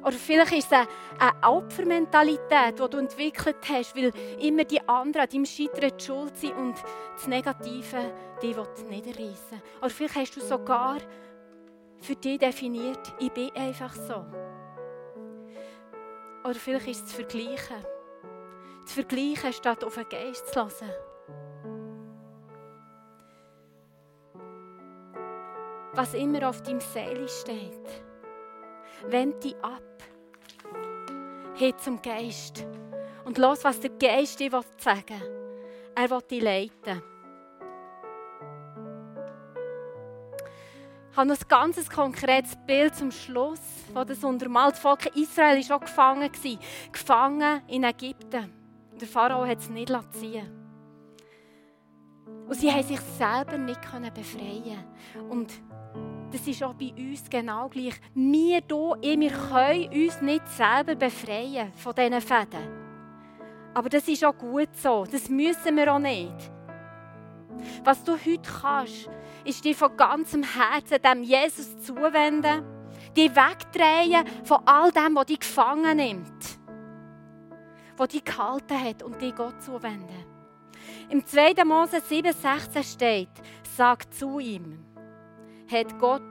Oder 0.04 0.12
vielleicht 0.12 0.52
ist 0.52 0.72
es 0.72 0.78
eine 1.18 1.42
Opfermentalität, 1.42 2.78
die 2.78 2.90
du 2.90 2.98
entwickelt 2.98 3.56
hast, 3.68 3.96
weil 3.96 4.12
immer 4.40 4.64
die 4.64 4.80
anderen 4.88 5.26
an 5.26 5.30
deinem 5.30 5.46
Scheitern 5.46 5.98
schuld 5.98 6.36
sind 6.36 6.56
und 6.56 6.74
das 7.14 7.26
Negative 7.28 8.12
dich 8.42 8.56
niederreißen 8.88 9.62
Oder 9.80 9.90
vielleicht 9.90 10.16
hast 10.16 10.36
du 10.36 10.40
sogar 10.40 10.98
für 12.00 12.16
dich 12.16 12.38
definiert, 12.38 13.14
ich 13.20 13.30
bin 13.30 13.50
einfach 13.54 13.94
so. 13.94 14.24
Oder 16.44 16.58
vielleicht 16.58 16.88
ist 16.88 16.96
es 16.96 17.04
das 17.04 17.12
Vergleichen 17.12 17.86
zu 18.84 18.94
vergleichen, 18.94 19.52
statt 19.52 19.84
auf 19.84 19.94
den 19.94 20.08
Geist 20.08 20.48
zu 20.48 20.60
hören. 20.60 20.90
Was 25.94 26.14
immer 26.14 26.48
auf 26.48 26.62
deinem 26.62 26.80
Seele 26.80 27.28
steht, 27.28 28.02
wend 29.08 29.42
dich 29.44 29.56
ab. 29.62 29.82
Hin 31.54 31.74
zum 31.78 32.00
Geist. 32.00 32.66
Und 33.24 33.38
los, 33.38 33.62
was 33.64 33.80
der 33.80 33.90
Geist 33.90 34.40
dir 34.40 34.50
sagen 34.78 35.20
will. 35.20 35.42
Er 35.94 36.10
will 36.10 36.22
dich 36.22 36.42
leiten. 36.42 37.02
Ich 41.10 41.16
habe 41.16 41.28
noch 41.28 41.36
ein 41.36 41.48
ganz 41.48 41.90
konkretes 41.90 42.56
Bild 42.66 42.94
zum 42.94 43.10
Schluss, 43.10 43.60
wo 43.92 44.02
das 44.02 44.24
untermalt. 44.24 44.76
Volk 44.76 45.14
Israel 45.14 45.58
war 45.68 45.76
auch 45.76 45.80
gefangen. 45.80 46.30
Gefangen 46.90 47.60
in 47.68 47.84
Ägypten 47.84 48.62
der 49.02 49.08
Pharao 49.08 49.44
hat 49.44 49.58
es 49.58 49.68
nicht 49.68 49.92
ziehen 50.12 50.48
Und 52.46 52.54
sie 52.54 52.70
haben 52.70 52.84
sich 52.84 53.00
selber 53.00 53.58
nicht 53.58 53.80
befreien 54.14 54.84
Und 55.28 55.52
das 56.32 56.46
ist 56.46 56.62
auch 56.62 56.74
bei 56.74 56.92
uns 56.96 57.28
genau 57.28 57.68
gleich. 57.68 57.94
Wir 58.14 58.60
hier, 58.66 59.20
wir 59.20 59.30
können 59.30 59.88
uns 59.88 60.20
nicht 60.20 60.48
selber 60.48 60.94
befreien 60.94 61.72
von 61.74 61.94
diesen 61.94 62.20
Fäden. 62.20 62.82
Aber 63.74 63.88
das 63.88 64.08
ist 64.08 64.24
auch 64.24 64.36
gut 64.36 64.68
so. 64.74 65.04
Das 65.10 65.28
müssen 65.28 65.76
wir 65.76 65.92
auch 65.92 65.98
nicht. 65.98 66.50
Was 67.84 68.02
du 68.02 68.12
heute 68.12 68.50
kannst, 68.60 69.08
ist 69.44 69.64
dir 69.64 69.74
von 69.74 69.96
ganzem 69.96 70.42
Herzen 70.42 71.02
dem 71.02 71.22
Jesus 71.22 71.78
zuwenden, 71.80 72.64
dich 73.16 73.30
wegdrehen 73.34 74.26
von 74.44 74.60
all 74.66 74.90
dem, 74.90 75.14
was 75.14 75.26
dich 75.26 75.40
gefangen 75.40 75.96
nimmt 75.96 76.62
der 77.98 78.06
dich 78.08 78.24
gehalten 78.24 78.80
hat 78.80 79.02
und 79.02 79.20
dich 79.20 79.34
Gott 79.34 79.62
zuwenden. 79.62 80.24
Im 81.08 81.24
2. 81.24 81.64
Mose 81.64 81.98
7,16 81.98 82.94
steht, 82.94 83.28
sag 83.76 84.12
zu 84.12 84.38
ihm, 84.38 84.84
hat 85.72 85.98
Gott 85.98 86.22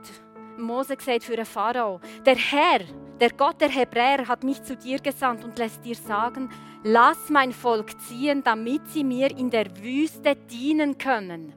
Mose 0.56 0.96
gesagt 0.96 1.24
für 1.24 1.36
den 1.36 1.46
Pharao, 1.46 2.00
der 2.24 2.36
Herr, 2.36 2.80
der 3.20 3.30
Gott 3.30 3.60
der 3.60 3.70
Hebräer 3.70 4.28
hat 4.28 4.44
mich 4.44 4.62
zu 4.62 4.76
dir 4.76 4.98
gesandt 4.98 5.44
und 5.44 5.58
lässt 5.58 5.84
dir 5.84 5.96
sagen, 5.96 6.50
lass 6.82 7.28
mein 7.30 7.52
Volk 7.52 8.00
ziehen, 8.00 8.42
damit 8.42 8.88
sie 8.88 9.04
mir 9.04 9.30
in 9.36 9.50
der 9.50 9.66
Wüste 9.82 10.36
dienen 10.36 10.98
können 10.98 11.54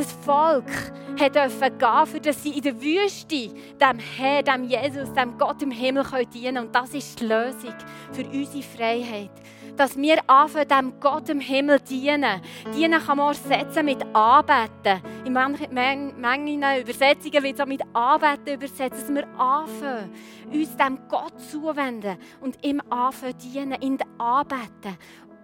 das 0.00 0.12
Volk 0.12 0.70
hat 1.18 1.34
gehen, 1.34 2.06
für 2.06 2.20
dass 2.20 2.42
sie 2.42 2.56
in 2.56 2.62
der 2.62 2.80
Wüste 2.80 3.48
dem 3.80 3.98
Herr, 3.98 4.42
dem 4.42 4.64
Jesus, 4.64 5.12
dem 5.12 5.36
Gott 5.36 5.62
im 5.62 5.70
Himmel 5.70 6.04
dienen 6.32 6.54
können. 6.54 6.66
Und 6.66 6.74
das 6.74 6.94
ist 6.94 7.20
die 7.20 7.26
Lösung 7.26 7.74
für 8.12 8.24
unsere 8.24 8.62
Freiheit. 8.62 9.30
Dass 9.76 9.96
wir 9.96 10.18
anfangen, 10.28 10.68
dem 10.68 11.00
Gott 11.00 11.28
im 11.28 11.40
Himmel 11.40 11.80
dienen. 11.80 12.40
Dienen 12.76 13.00
kann 13.00 13.18
man 13.18 13.28
ersetzen 13.28 13.84
mit 13.84 14.04
Anbeten. 14.14 15.02
In 15.24 15.32
manchen 15.32 16.62
Übersetzungen 16.80 17.42
wird 17.42 17.54
es 17.54 17.60
auch 17.60 17.66
mit 17.66 17.82
Anbeten 17.94 18.54
übersetzt. 18.54 19.02
Dass 19.02 19.14
wir 19.14 19.26
anfangen, 19.38 20.12
uns 20.52 20.76
dem 20.76 20.98
Gott 21.08 21.40
zuwenden 21.50 22.18
und 22.40 22.64
ihm 22.64 22.80
anfangen 22.90 23.38
dienen, 23.38 23.80
in 23.80 23.96
der 23.98 24.06
Anbeten. 24.18 24.98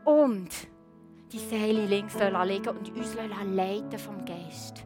Und 0.05 0.51
die 1.33 1.39
Seele 1.39 1.87
links 1.87 2.15
legen 2.15 2.69
und 2.69 2.97
uns 2.97 3.15
leiten 3.15 3.99
vom 3.99 4.25
Geist. 4.25 4.85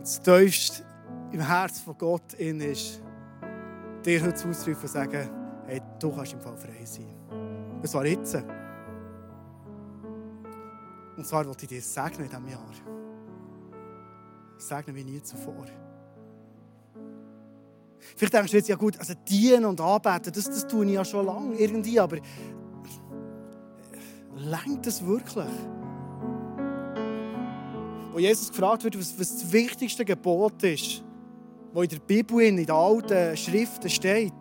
Das 0.00 0.20
tiefste 0.20 0.84
im 1.34 1.40
Herz 1.40 1.80
von 1.80 1.98
Gott 1.98 2.34
in 2.34 2.60
ist, 2.60 3.02
dir 4.04 4.22
heute 4.22 4.34
zuzurufen 4.34 4.82
und 4.82 4.88
sagen, 4.88 5.28
hey, 5.66 5.82
du 5.98 6.14
kannst 6.14 6.32
im 6.32 6.40
Fall 6.40 6.56
frei 6.56 6.84
sein. 6.84 7.12
Und 7.82 7.88
zwar 7.88 8.06
jetzt. 8.06 8.36
Und 11.16 11.26
zwar 11.26 11.44
wollte 11.44 11.64
ich 11.64 11.70
dir 11.70 11.82
segnen 11.82 12.26
in 12.26 12.30
diesem 12.30 12.48
Jahr. 12.48 12.70
Segnen 14.58 14.94
wie 14.94 15.02
nie 15.02 15.20
zuvor. 15.22 15.66
Vielleicht 18.16 18.32
denkst 18.32 18.50
du 18.52 18.56
jetzt, 18.58 18.68
ja 18.68 18.76
gut, 18.76 18.96
also 19.00 19.14
dienen 19.28 19.64
und 19.64 19.80
anbeten, 19.80 20.32
das, 20.32 20.44
das 20.44 20.68
tue 20.68 20.86
ich 20.86 20.92
ja 20.92 21.04
schon 21.04 21.26
lange 21.26 21.56
irgendwie, 21.56 21.98
aber 21.98 22.18
lenkt 24.36 24.86
das 24.86 25.04
wirklich? 25.04 25.50
Wo 28.12 28.20
Jesus 28.20 28.50
gefragt 28.50 28.84
wird, 28.84 28.96
was, 28.96 29.18
was 29.18 29.32
das 29.32 29.52
wichtigste 29.52 30.04
Gebot 30.04 30.62
ist, 30.62 31.02
wo 31.74 31.82
in 31.82 31.88
der 31.88 31.98
Bibel, 31.98 32.40
in 32.40 32.56
den 32.56 32.70
alten 32.70 33.36
Schriften 33.36 33.90
steht, 33.90 34.32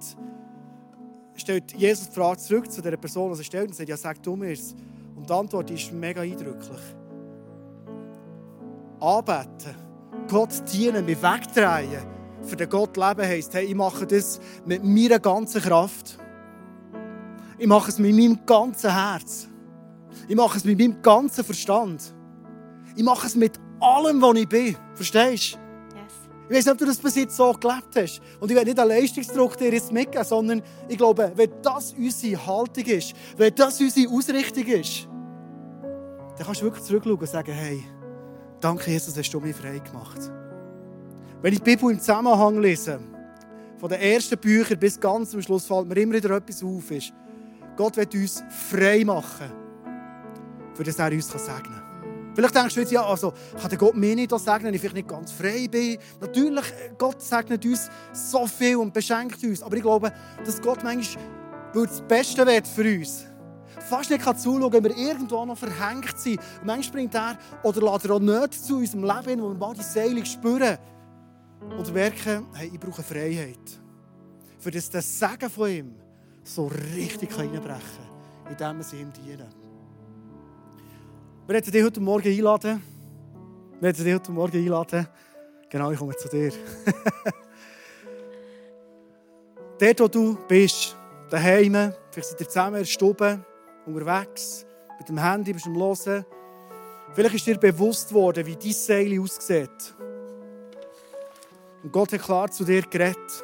stellt 1.35 1.73
Jesus 1.73 2.07
die 2.09 2.13
Frage 2.13 2.37
zurück 2.37 2.71
zu 2.71 2.79
der 2.79 2.95
Person, 2.95 3.31
die 3.31 3.37
sie 3.37 3.43
stellt 3.43 3.69
und 3.69 3.75
sagt, 3.75 3.89
ja, 3.89 3.97
sag 3.97 4.21
du 4.21 4.35
mir's. 4.35 4.75
Und 5.15 5.27
die 5.27 5.33
Antwort 5.33 5.71
ist 5.71 5.91
mega 5.91 6.21
eindrücklich. 6.21 6.79
Anbeten, 8.99 9.75
Gott 10.29 10.51
dienen, 10.71 11.05
mich 11.05 11.21
wegdrehen, 11.21 12.05
für 12.43 12.55
den 12.55 12.69
Gott 12.69 12.95
leben 12.95 13.25
heisst, 13.25 13.53
hey, 13.55 13.65
ich 13.65 13.75
mache 13.75 14.05
das 14.05 14.39
mit 14.65 14.83
meiner 14.83 15.19
ganzen 15.19 15.61
Kraft. 15.61 16.19
Ich 17.57 17.67
mache 17.67 17.89
es 17.89 17.97
mit 17.97 18.15
meinem 18.15 18.45
ganzen 18.45 18.91
Herz. 18.91 19.47
Ich 20.27 20.35
mache 20.35 20.57
es 20.57 20.65
mit 20.65 20.77
meinem 20.77 21.01
ganzen 21.01 21.43
Verstand. 21.43 22.13
Ich 22.95 23.03
mache 23.03 23.25
es 23.25 23.35
mit 23.35 23.59
allem, 23.79 24.21
was 24.21 24.37
ich 24.37 24.47
bin. 24.47 24.77
Verstehst 24.93 25.55
du? 25.55 25.62
Ich 26.49 26.55
weiß 26.55 26.65
nicht, 26.65 26.73
ob 26.73 26.77
du 26.77 26.85
das 26.85 26.97
bis 26.97 27.15
jetzt 27.15 27.35
so 27.35 27.53
gelebt 27.53 27.95
hast. 27.95 28.21
Und 28.39 28.49
ich 28.49 28.55
werde 28.55 28.69
nicht 28.69 28.79
einen 28.79 28.89
Leistungsdruck 28.89 29.57
dir 29.57 29.73
jetzt 29.73 29.91
mitgeben, 29.91 30.25
sondern 30.25 30.61
ich 30.89 30.97
glaube, 30.97 31.31
wenn 31.35 31.51
das 31.61 31.93
unsere 31.93 32.45
Haltung 32.45 32.85
ist, 32.85 33.13
wenn 33.37 33.55
das 33.55 33.79
unsere 33.79 34.09
Ausrichtung 34.11 34.65
ist, 34.65 35.07
dann 36.37 36.45
kannst 36.45 36.61
du 36.61 36.65
wirklich 36.65 36.83
zurückschauen 36.83 37.17
und 37.17 37.29
sagen, 37.29 37.51
hey, 37.53 37.83
danke 38.59 38.91
Jesus, 38.91 39.17
hast 39.17 39.31
du 39.31 39.39
mich 39.39 39.55
frei 39.55 39.79
gemacht. 39.79 40.19
Wenn 41.41 41.53
ich 41.53 41.59
die 41.59 41.75
Bibel 41.75 41.91
im 41.91 41.99
Zusammenhang 41.99 42.59
lese, 42.59 42.99
von 43.77 43.89
den 43.89 43.99
ersten 43.99 44.37
Büchern 44.37 44.79
bis 44.79 44.99
ganz 44.99 45.31
zum 45.31 45.41
Schluss, 45.41 45.65
fällt 45.65 45.87
mir 45.87 45.95
immer 45.97 46.13
wieder 46.13 46.31
etwas 46.31 46.63
auf. 46.63 46.89
Ist, 46.89 47.13
Gott 47.75 47.97
wird 47.97 48.13
uns 48.15 48.41
frei 48.69 49.03
machen, 49.03 49.51
für 50.73 50.83
das 50.83 50.99
er 50.99 51.11
uns 51.11 51.27
segnen 51.27 51.63
kann. 51.63 51.82
Vielleicht 52.35 52.55
denkst 52.55 52.73
du 52.73 52.79
jetzt, 52.81 52.91
ja, 52.91 53.05
also, 53.05 53.33
kann 53.59 53.69
der 53.69 53.77
Gott 53.77 53.95
mir 53.95 54.15
nicht 54.15 54.31
segnen, 54.31 54.65
wenn 54.65 54.73
ich 54.73 54.81
vielleicht 54.81 54.95
nicht 54.95 55.07
ganz 55.07 55.31
frei 55.31 55.67
bin? 55.69 55.97
Natürlich, 56.19 56.65
Gott 56.97 57.21
segnet 57.21 57.63
uns 57.65 57.89
so 58.11 58.47
viel 58.47 58.77
und 58.77 58.93
beschenkt 58.93 59.43
uns. 59.43 59.61
Aber 59.61 59.75
ich 59.75 59.83
glaube, 59.83 60.11
dass 60.43 60.61
Gott 60.61 60.83
manchmal 60.83 61.23
das 61.73 62.01
Beste 62.01 62.45
wird 62.45 62.67
für 62.67 62.83
uns. 62.83 63.25
Fast 63.89 64.09
nicht 64.09 64.23
kann 64.23 64.37
zuschauen, 64.37 64.71
wenn 64.71 64.83
wir 64.83 64.97
irgendwo 64.97 65.45
noch 65.45 65.57
verhängt 65.57 66.17
sind. 66.17 66.39
Und 66.59 66.65
manchmal 66.65 67.01
bringt 67.01 67.15
er 67.15 67.37
oder 67.63 67.81
lässt 67.81 68.05
er 68.05 68.11
auch 68.11 68.19
nicht 68.19 68.53
zu 68.53 68.77
unserem 68.77 69.03
Leben, 69.03 69.41
wo 69.41 69.49
wir 69.49 69.55
mal 69.55 69.73
die 69.73 69.83
Seele 69.83 70.25
spüren 70.25 70.77
und 71.77 71.93
merken, 71.93 72.47
hey, 72.53 72.71
ich 72.73 72.79
brauche 72.79 73.03
Freiheit. 73.03 73.79
Für 74.59 74.71
das 74.71 74.89
das 74.89 75.19
Segen 75.19 75.49
von 75.49 75.69
ihm 75.69 75.95
so 76.43 76.67
richtig 76.95 77.37
reinbrechen 77.37 77.81
kann, 78.45 78.51
indem 78.51 78.77
wir 78.77 78.83
sie 78.83 79.01
ihm 79.01 79.11
dienen. 79.13 79.62
Wir 81.45 81.55
werden 81.55 81.71
dich 81.73 81.83
heute 81.83 81.99
Morgen 81.99 82.29
einladen. 82.29 82.81
Wir 83.73 83.81
werden 83.81 84.05
dich 84.05 84.13
heute 84.13 84.31
Morgen 84.31 84.55
einladen. 84.55 85.05
Genau, 85.69 85.91
ich 85.91 85.99
komme 85.99 86.15
zu 86.15 86.29
dir. 86.29 86.53
Dort, 89.77 89.99
wo 89.99 90.07
du 90.07 90.37
bist, 90.47 90.95
daheim, 91.29 91.91
vielleicht 92.11 92.29
seid 92.29 92.39
ihr 92.39 92.47
zusammen 92.47 92.75
in 92.75 92.83
der 92.83 92.85
Stube, 92.85 93.43
unterwegs, 93.85 94.65
mit 94.97 95.09
dem 95.09 95.17
Handy, 95.17 95.51
bist 95.51 95.65
am 95.65 95.75
Hören. 95.75 96.25
Vielleicht 97.11 97.35
ist 97.35 97.45
dir 97.45 97.57
bewusst 97.57 98.13
worden, 98.13 98.45
wie 98.45 98.55
dein 98.55 98.71
Seil 98.71 99.19
aussieht. 99.19 99.93
Und 101.83 101.91
Gott 101.91 102.13
hat 102.13 102.21
klar 102.21 102.49
zu 102.51 102.63
dir 102.63 102.83
geredet. 102.83 103.43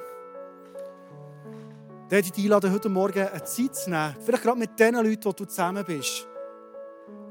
Dann 2.08 2.20
ich 2.20 2.32
dich 2.32 2.46
einladen, 2.46 2.72
heute 2.72 2.88
Morgen 2.88 3.28
eine 3.28 3.44
Zeit 3.44 3.76
zu 3.76 3.90
nehmen. 3.90 4.16
Vielleicht 4.24 4.44
gerade 4.44 4.58
mit 4.58 4.80
den 4.80 4.96
Leuten, 4.96 5.20
die 5.20 5.36
du 5.36 5.46
zusammen 5.46 5.84
bist 5.84 6.29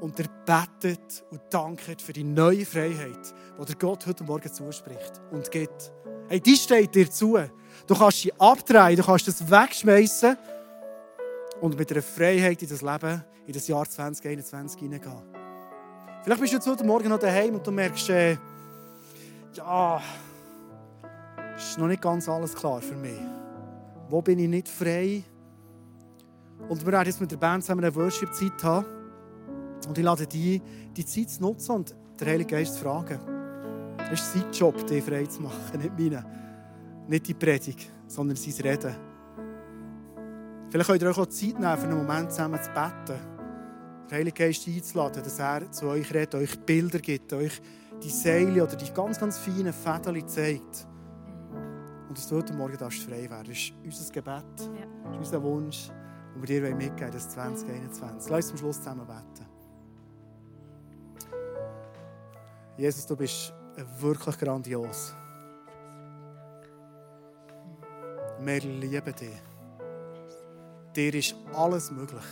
und 0.01 0.19
er 0.19 0.27
betet 0.45 1.23
und 1.31 1.41
dankt 1.49 2.01
für 2.01 2.13
die 2.13 2.23
neue 2.23 2.65
Freiheit, 2.65 3.33
die 3.59 3.65
der 3.65 3.75
Gott 3.75 4.05
heute 4.05 4.23
Morgen 4.23 4.51
zuspricht 4.51 5.21
und 5.31 5.49
gibt. 5.51 5.91
Hey, 6.27 6.39
die 6.39 6.55
steht 6.55 6.95
dir 6.95 7.09
zu. 7.09 7.37
Du 7.87 7.95
kannst 7.95 8.19
sie 8.19 8.33
abdrehen, 8.39 8.95
du 8.95 9.03
kannst 9.03 9.27
das 9.27 9.49
wegschmeißen 9.49 10.37
und 11.61 11.77
mit 11.77 11.91
einer 11.91 12.01
Freiheit 12.01 12.61
in 12.61 12.69
das 12.69 12.81
Leben, 12.81 13.23
in 13.45 13.53
das 13.53 13.67
Jahr 13.67 13.87
2021 13.87 14.79
hineingehen. 14.79 15.23
Vielleicht 16.23 16.41
bist 16.41 16.53
du 16.53 16.57
jetzt 16.57 16.67
heute 16.67 16.83
Morgen 16.83 17.09
noch 17.09 17.19
daheim 17.19 17.55
und 17.55 17.65
du 17.65 17.71
merkst, 17.71 18.09
äh, 18.09 18.37
ja, 19.53 20.01
ist 21.57 21.77
noch 21.77 21.87
nicht 21.87 22.01
ganz 22.01 22.29
alles 22.29 22.53
klar 22.53 22.81
für 22.81 22.95
mich. 22.95 23.19
Wo 24.07 24.21
bin 24.21 24.39
ich 24.39 24.47
nicht 24.47 24.67
frei? 24.67 25.23
Und 26.67 26.85
wir 26.85 26.91
werden 26.91 27.07
jetzt 27.07 27.21
mit 27.21 27.31
der 27.31 27.37
Band 27.37 27.63
zusammen 27.63 27.83
eine 27.83 27.95
Worship-Zeit 27.95 28.63
haben. 28.63 28.98
Und 29.87 29.97
ich 29.97 30.03
lade 30.03 30.27
dich, 30.27 30.61
die 30.95 31.05
Zeit 31.05 31.29
zu 31.29 31.41
nutzen 31.41 31.71
und 31.71 31.95
den 32.19 32.27
Heiligen 32.27 32.49
Geist 32.49 32.75
zu 32.75 32.81
fragen. 32.81 33.19
Es 34.11 34.21
ist 34.21 34.33
sein 34.33 34.51
Job, 34.51 34.85
dich 34.87 35.03
frei 35.03 35.25
zu 35.25 35.41
machen, 35.41 35.79
nicht 35.79 35.97
meine. 35.97 36.25
Nicht 37.07 37.27
die 37.27 37.33
Predigt, 37.33 37.89
sondern 38.07 38.35
sein 38.35 38.53
Reden. 38.65 38.95
Vielleicht 40.69 40.89
könnt 40.89 41.01
ihr 41.01 41.09
euch 41.09 41.17
auch 41.17 41.25
Zeit 41.25 41.59
nehmen, 41.59 41.77
für 41.77 41.87
einen 41.87 41.97
Moment 41.97 42.31
zusammen 42.31 42.61
zu 42.61 42.69
beten. 42.71 43.19
Den 44.09 44.17
Heiligen 44.17 44.35
Geist 44.35 44.67
einzuladen, 44.67 45.23
dass 45.23 45.39
er 45.39 45.71
zu 45.71 45.87
euch 45.87 46.13
redet, 46.13 46.35
euch 46.35 46.59
Bilder 46.59 46.99
gibt, 46.99 47.33
euch 47.33 47.61
die 48.03 48.09
Seile 48.09 48.63
oder 48.63 48.75
die 48.75 48.91
ganz, 48.93 49.19
ganz 49.19 49.37
feinen 49.37 49.73
Fäden 49.73 50.27
zeigt. 50.27 50.87
Und 52.07 52.17
dass 52.17 52.27
du 52.27 52.37
heute 52.37 52.53
Morgen 52.53 52.77
frei 52.77 53.29
werden 53.29 53.47
Das 53.47 53.57
ist 53.57 53.73
unser 53.83 54.11
Gebet, 54.11 54.43
das 54.55 54.65
ist 54.65 55.17
unser 55.17 55.43
Wunsch, 55.43 55.89
den 56.35 56.41
wir 56.41 56.61
dir 56.61 56.75
mitgeben 56.75 57.11
das 57.11 57.29
2021. 57.29 58.31
Lass 58.31 58.31
uns 58.31 58.47
zum 58.47 58.57
Schluss 58.57 58.77
zusammen 58.77 59.05
beten. 59.05 59.38
Jesus, 62.79 63.05
du 63.05 63.17
bist 63.17 63.53
wirklich 63.99 64.37
grandios. 64.37 65.13
Wir 68.39 68.61
lieben 68.61 69.15
dich. 69.15 69.41
Dir 70.95 71.13
ist 71.13 71.35
alles 71.53 71.91
möglich. 71.91 72.23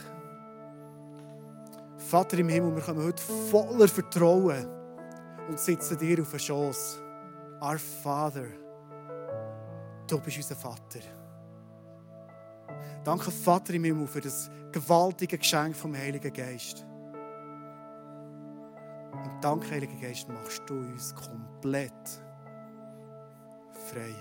Vater 1.98 2.38
im 2.38 2.48
Himmel, 2.48 2.74
wir 2.78 2.82
kommen 2.82 3.04
heute 3.04 3.22
voller 3.22 3.90
Vertrauen 3.90 4.66
und 5.50 5.60
sitzen 5.60 5.98
dir 5.98 6.22
auf 6.22 6.32
den 6.32 6.40
Schoß. 6.40 7.02
Our 7.62 7.78
Father, 7.78 8.46
du 10.08 10.18
bist 10.22 10.38
unser 10.38 10.56
Vater. 10.56 11.02
Danke, 13.04 13.32
Vater 13.32 13.74
im 13.74 13.84
Himmel, 13.84 14.08
für 14.08 14.22
das 14.22 14.50
gewaltige 14.72 15.38
Geschenk 15.38 15.76
vom 15.76 15.94
Heiligen 15.94 16.32
Geist. 16.32 16.87
Und 19.28 19.44
dank, 19.44 19.70
Heiliger 19.70 20.00
Geist, 20.02 20.30
machst 20.30 20.64
du 20.68 20.76
uns 20.76 21.14
komplett 21.14 21.92
frei. 23.90 24.16